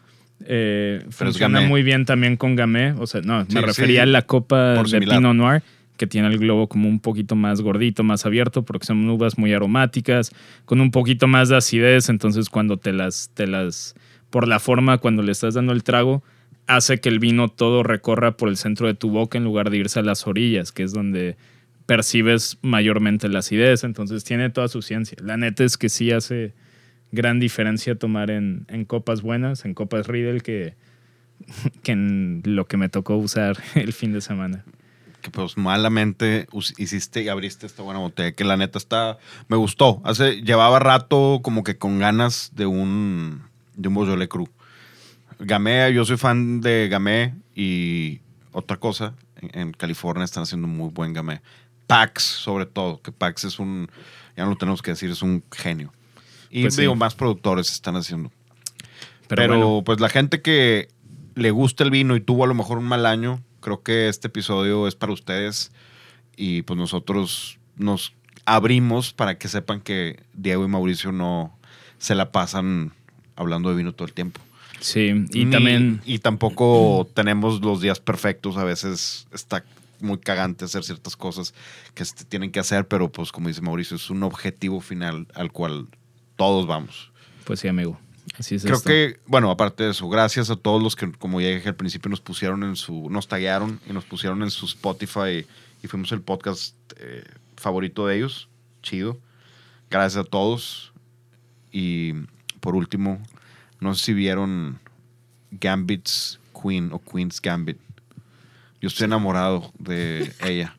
[0.44, 4.12] eh, funciona muy bien también con Gamay, o sea, no, Sí, me refería sí, a
[4.12, 5.18] la copa de similar.
[5.18, 5.62] Pinot Noir
[5.96, 9.53] que tiene el globo como un poquito más gordito, más abierto, porque son uvas muy
[9.53, 10.32] aromáticas,
[10.64, 13.94] con un poquito más de acidez, entonces cuando te las, te las,
[14.28, 16.24] por la forma, cuando le estás dando el trago,
[16.66, 19.76] hace que el vino todo recorra por el centro de tu boca en lugar de
[19.76, 21.36] irse a las orillas, que es donde
[21.86, 25.16] percibes mayormente la acidez, entonces tiene toda su ciencia.
[25.22, 26.54] La neta es que sí hace
[27.12, 30.74] gran diferencia tomar en, en copas buenas, en copas Riedel, que,
[31.82, 34.64] que en lo que me tocó usar el fin de semana.
[35.20, 38.32] Que pues malamente hiciste y abriste esta buena botella.
[38.32, 39.18] Que la neta está.
[39.46, 40.02] Me gustó.
[40.04, 43.42] Hace, llevaba rato como que con ganas de un.
[43.76, 44.48] de un Beaujolais Cru.
[45.38, 48.20] Gamay, yo soy fan de Gamay y
[48.50, 49.14] otra cosa.
[49.36, 51.40] En, en California están haciendo muy buen Gamay.
[51.93, 53.01] Pax, sobre todo.
[53.03, 53.88] Que Pax es un.
[54.36, 55.93] Ya no lo tenemos que decir, es un genio.
[56.51, 56.82] Y Pues sí.
[56.82, 58.30] digo, más productores están haciendo.
[59.28, 60.88] Pero, Pero, bueno, pues la gente que
[61.34, 64.28] le gusta el vino y tuvo a lo mejor un mal año, creo que este
[64.28, 65.70] episodio es para ustedes
[66.36, 68.12] y pues nosotros nos
[68.45, 71.57] abrimos para que sepan que Diego y Mauricio no
[71.99, 72.93] se la pasan
[73.36, 74.40] hablando de vino todo el tiempo.
[74.80, 76.03] sí, y Ni- también...
[76.05, 79.64] Y tampoco tenemos los días perfectos, a veces está
[80.03, 81.55] muy cagante hacer ciertas cosas
[81.94, 85.53] que se tienen que hacer, pero pues como dice Mauricio, es un objetivo final al
[85.53, 85.88] cual
[86.36, 87.11] todos vamos.
[87.44, 87.98] Pues sí, amigo.
[88.38, 88.88] Así es Creo esto.
[88.88, 92.09] que, bueno, aparte de eso, gracias a todos los que, como ya dije al principio,
[92.09, 95.46] nos pusieron en su, nos taguearon y nos pusieron en su Spotify
[95.82, 97.24] y fuimos el podcast eh,
[97.57, 98.48] favorito de ellos.
[98.82, 99.18] Chido.
[99.90, 100.92] Gracias a todos.
[101.70, 102.12] Y
[102.61, 103.20] por último,
[103.80, 104.78] no sé si vieron
[105.50, 107.78] Gambit's Queen o Queen's Gambit.
[108.82, 110.76] Yo estoy enamorado de ella.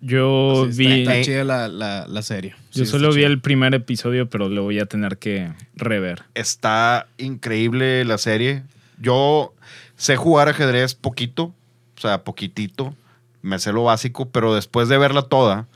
[0.00, 1.02] Yo vi...
[1.02, 2.56] Está, está chida la, la, la serie.
[2.72, 3.26] Yo Sí, solo vi chida.
[3.28, 6.24] el primer episodio, pero lo voy a tener que rever.
[6.34, 8.64] Está increíble la serie.
[8.98, 9.54] Yo
[9.96, 11.54] sé jugar ajedrez poquito,
[11.96, 12.94] o sea, poquitito.
[13.42, 15.68] Me sé lo básico, pero después de verla toda,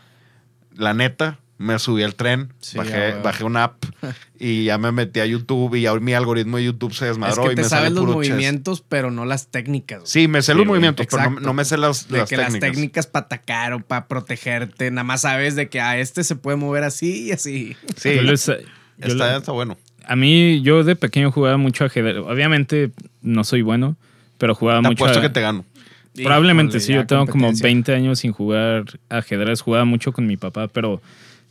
[0.75, 3.85] la neta, me subí al tren, Sí, bajé, ah, bajé una app
[4.39, 7.45] y ya me metí a YouTube y ya mi algoritmo de YouTube se Es desmadró
[7.45, 8.31] que y te me sabes los puro chess.
[8.33, 10.01] movimientos, pero no las técnicas.
[10.01, 10.09] güey.
[10.11, 12.29] Sí, me sé Sí, los güey, movimientos, pero no, no me sé las, De las
[12.29, 12.53] que técnicas.
[12.63, 16.37] las técnicas para atacar o para protegerte, nada más sabes de que a este se
[16.37, 17.77] puede mover así y así.
[17.97, 18.55] Sí, Yo les- yo
[18.99, 19.77] está, bueno.
[20.05, 22.17] a mí, yo de pequeño jugaba mucho ajedrez.
[22.19, 22.91] Obviamente
[23.23, 23.97] no soy bueno,
[24.37, 25.05] pero jugaba Te mucho.
[25.05, 25.65] apuesto a- que te gano.
[26.15, 27.65] Probablemente Híjole, sí, yo tengo como competencia.
[27.65, 31.03] 20 años sin jugar ajedrez, jugaba mucho con mi papá, pero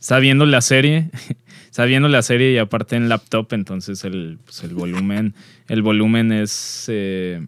[0.06, 1.10] estaba viendo la serie,
[1.68, 5.34] estaba viendo la serie y aparte en laptop, entonces el, pues, el volumen,
[5.68, 7.44] el volumen es, eh,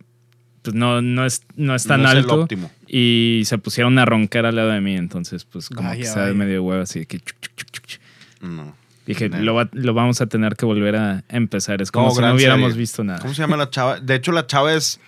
[0.63, 2.69] pues no, no es, no es tan No es el alto óptimo.
[2.89, 6.35] y se pusieron a roncar al lado de mí, entonces pues como Vaya, que vaya.
[6.35, 8.01] medio huevo así de que chuc, chuc, chuc, chuc, chuc.
[8.41, 8.75] No.
[9.07, 9.39] dije, No.
[9.39, 12.35] lo, va- lo vamos a tener que volver a empezar, es como No, si no
[12.35, 12.81] hubiéramos serie.
[12.81, 13.21] visto nada.
[13.21, 14.01] ¿Cómo se llama la chava?
[14.01, 14.99] De hecho, la chava es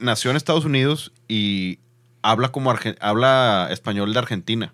[0.00, 1.78] nació en Estados Unidos y
[2.22, 4.72] habla como arge- habla español de Argentina.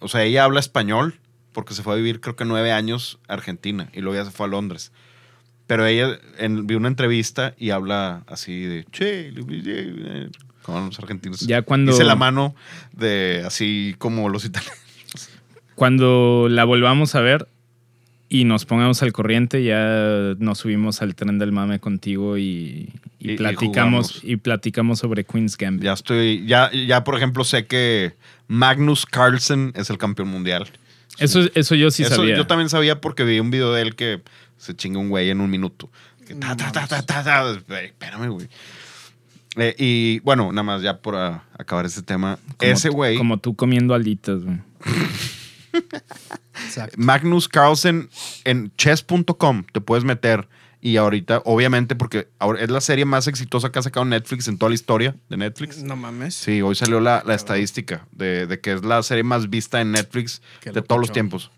[0.00, 1.14] O sea, ella habla español
[1.52, 4.30] porque se fue a vivir creo que nueve años a Argentina y luego ya se
[4.30, 4.92] fue a Londres.
[5.66, 10.28] Pero ella en, vi una entrevista y habla así de che, eh",
[10.62, 11.40] con los argentinos.
[11.40, 12.54] Ya cuando- Dice la mano
[12.92, 14.76] de así como los italianos.
[15.74, 17.48] Cuando la volvamos a ver
[18.28, 23.30] y nos pongamos al corriente, ya nos subimos al tren del mame contigo y, y
[23.30, 24.20] Y- y platicamos jugamos.
[24.24, 25.84] y, platicamos sobre Queen's Gambit.
[25.84, 28.12] Ya estoy, ya, ya por ejemplo sé que
[28.48, 30.68] Magnus Carlsen es el campeón mundial.
[31.20, 32.36] Eso, eso yo sí Eso sabía.
[32.36, 34.22] yo también sabía porque vi un video de él que
[34.58, 35.90] se chinga un güey en un minuto.
[36.26, 37.80] Que ta, ta, ta, ta, ta, ta.
[37.82, 38.48] Espérame, güey.
[39.56, 42.38] Eh, y bueno, nada más ya por ah, acabar este tema.
[42.56, 44.58] Como- ese güey, Como tú comiendo alitas, güey.
[46.96, 48.08] Magnus Carlsen,
[48.44, 50.48] en chess.com te puedes meter.
[50.82, 54.56] Y ahorita, obviamente, porque ahora es la serie más exitosa que ha sacado Netflix en
[54.56, 55.82] toda la historia de Netflix.
[55.82, 56.34] No mames.
[56.34, 59.92] Sí, hoy salió la, la estadística de, de que es la serie más vista en
[59.92, 61.50] Netflix Qué de todos los tiempos.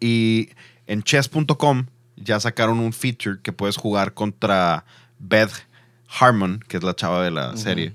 [0.00, 0.48] Y
[0.86, 1.86] en chess.com
[2.16, 4.86] ya sacaron un feature que puedes jugar contra
[5.18, 5.66] Beth
[6.08, 7.94] Harmon, que es la chava de la serie.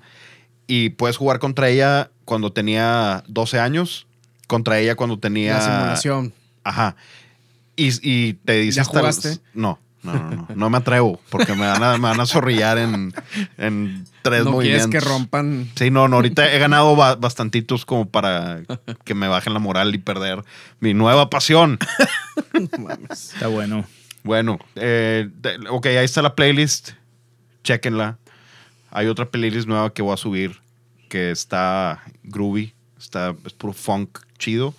[0.67, 4.05] Y puedes jugar contra ella cuando tenía 12 años,
[4.47, 5.55] contra ella cuando tenía...
[5.55, 6.33] La simulación.
[6.63, 6.95] Ajá.
[7.75, 9.37] Y, y te dice ¿Ya hasta jugaste?
[9.53, 10.47] No, no, no, no.
[10.55, 13.13] No me atrevo porque me van a, me van a zorrillar en,
[13.57, 14.89] en tres No quieres movimientos.
[14.91, 15.69] que rompan.
[15.75, 18.61] Sí, no, no, ahorita he ganado ba- bastantitos como para
[19.03, 20.43] que me bajen la moral y perder
[20.79, 21.77] mi nueva pasión.
[22.79, 23.33] Mames.
[23.33, 23.85] Está bueno.
[24.23, 25.29] Bueno, eh,
[25.69, 26.91] ok, ahí está la playlist.
[27.63, 28.17] Chequenla.
[28.91, 30.59] Hay otra playlist nueva que voy a subir
[31.09, 34.73] que está groovy, está, es puro funk chido.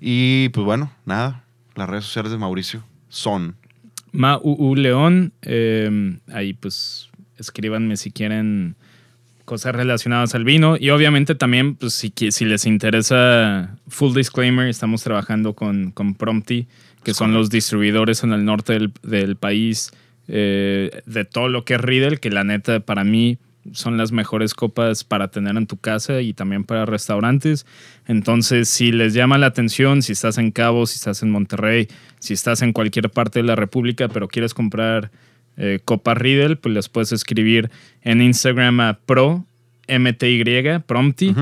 [0.00, 3.56] Y pues bueno, nada, las redes sociales de Mauricio son
[4.12, 8.76] Ma U León, eh, ahí pues escríbanme si quieren
[9.44, 10.76] cosas relacionadas al vino.
[10.78, 16.68] Y obviamente también pues si, les interesa full disclaimer estamos trabajando con, con Prompti
[17.02, 19.92] que son los distribuidores en el norte del, país
[20.26, 23.38] eh, de todo lo que es Riedel que la neta para mí
[23.72, 27.66] son las mejores copas para tener en tu casa y también para restaurantes.
[28.06, 31.88] Entonces, si les llama la atención, si estás en Cabo, si estás en Monterrey,
[32.18, 35.10] si estás en cualquier parte de la República, pero quieres comprar
[35.56, 37.70] eh, copa Riedel, pues les puedes escribir
[38.02, 39.44] en Instagram a pro
[39.88, 40.44] MTY,
[40.86, 41.34] Prompti.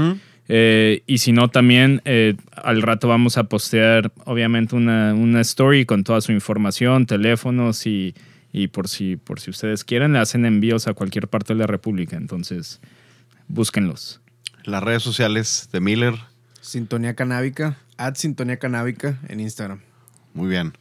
[0.49, 5.85] Eh, y si no, también eh, al rato vamos a postear, obviamente, una, una story
[5.85, 8.14] con toda su información, teléfonos y,
[8.57, 11.66] y por, si, por si ustedes quieren, le hacen envíos a cualquier parte de la
[11.66, 12.16] República.
[12.16, 12.80] Entonces,
[13.48, 14.22] búsquenlos.
[14.64, 16.14] las redes sociales de Miller.
[16.62, 17.76] Sintonía canábica.
[17.98, 19.80] Ad Sintonía canábica en Instagram.
[20.32, 20.72] Muy bien.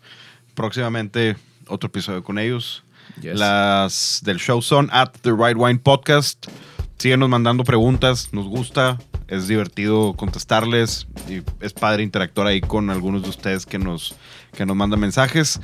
[0.53, 1.35] Próximamente
[1.67, 2.85] otro episodio con ellos.
[3.21, 3.37] Yes.
[3.37, 6.47] Las del show son at The Right Wine Podcast.
[6.97, 13.23] Síguenos mandando preguntas, nos gusta, es divertido contestarles y es padre interactuar ahí con algunos
[13.23, 14.15] de ustedes que nos,
[14.53, 15.59] que nos mandan mensajes.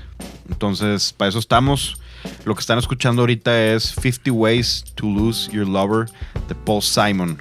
[0.50, 1.98] Entonces, para eso estamos.
[2.46, 6.10] Lo que están escuchando ahorita es 50 Ways to Lose Your Lover
[6.48, 7.38] de Paul Simon.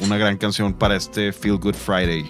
[0.00, 2.24] Una gran canción para este Feel Good Friday.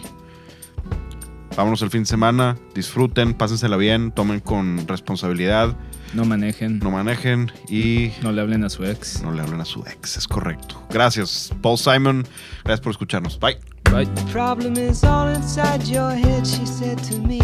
[1.56, 5.76] Vámonos el fin de semana, disfruten, pásensela bien, tomen con responsabilidad,
[6.14, 9.22] No manejen, no manejen y no le hablen a su ex.
[9.22, 10.82] no le hablen a su ex, es correcto.
[10.90, 12.26] Gracias, Paul Simon.
[12.64, 13.38] Gracias por escucharnos.
[13.40, 13.58] Bye.
[13.90, 14.06] Bye.
[14.32, 17.40] problem is all inside your head, she said to me.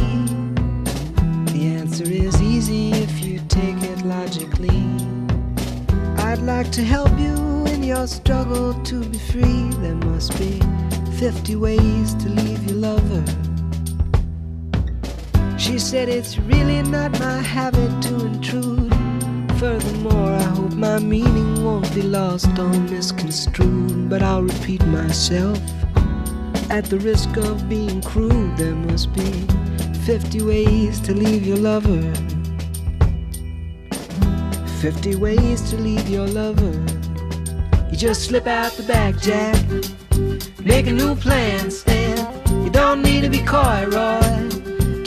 [1.52, 4.84] The answer is easy if you take it logically.
[6.18, 9.70] I'd like to help you in your struggle to be free.
[9.80, 10.60] There must be
[11.18, 13.47] 50 ways to leave your lover.
[15.58, 18.94] She said it's really not my habit to intrude.
[19.58, 24.08] Furthermore, I hope my meaning won't be lost or misconstrued.
[24.08, 25.58] But I'll repeat myself.
[26.70, 29.32] At the risk of being crude, there must be
[30.06, 32.02] 50 ways to leave your lover.
[34.80, 36.72] 50 ways to leave your lover.
[37.90, 39.60] You just slip out the back, Jack.
[40.64, 42.16] Make a new plan, Stan.
[42.62, 44.47] You don't need to be coy, Roy.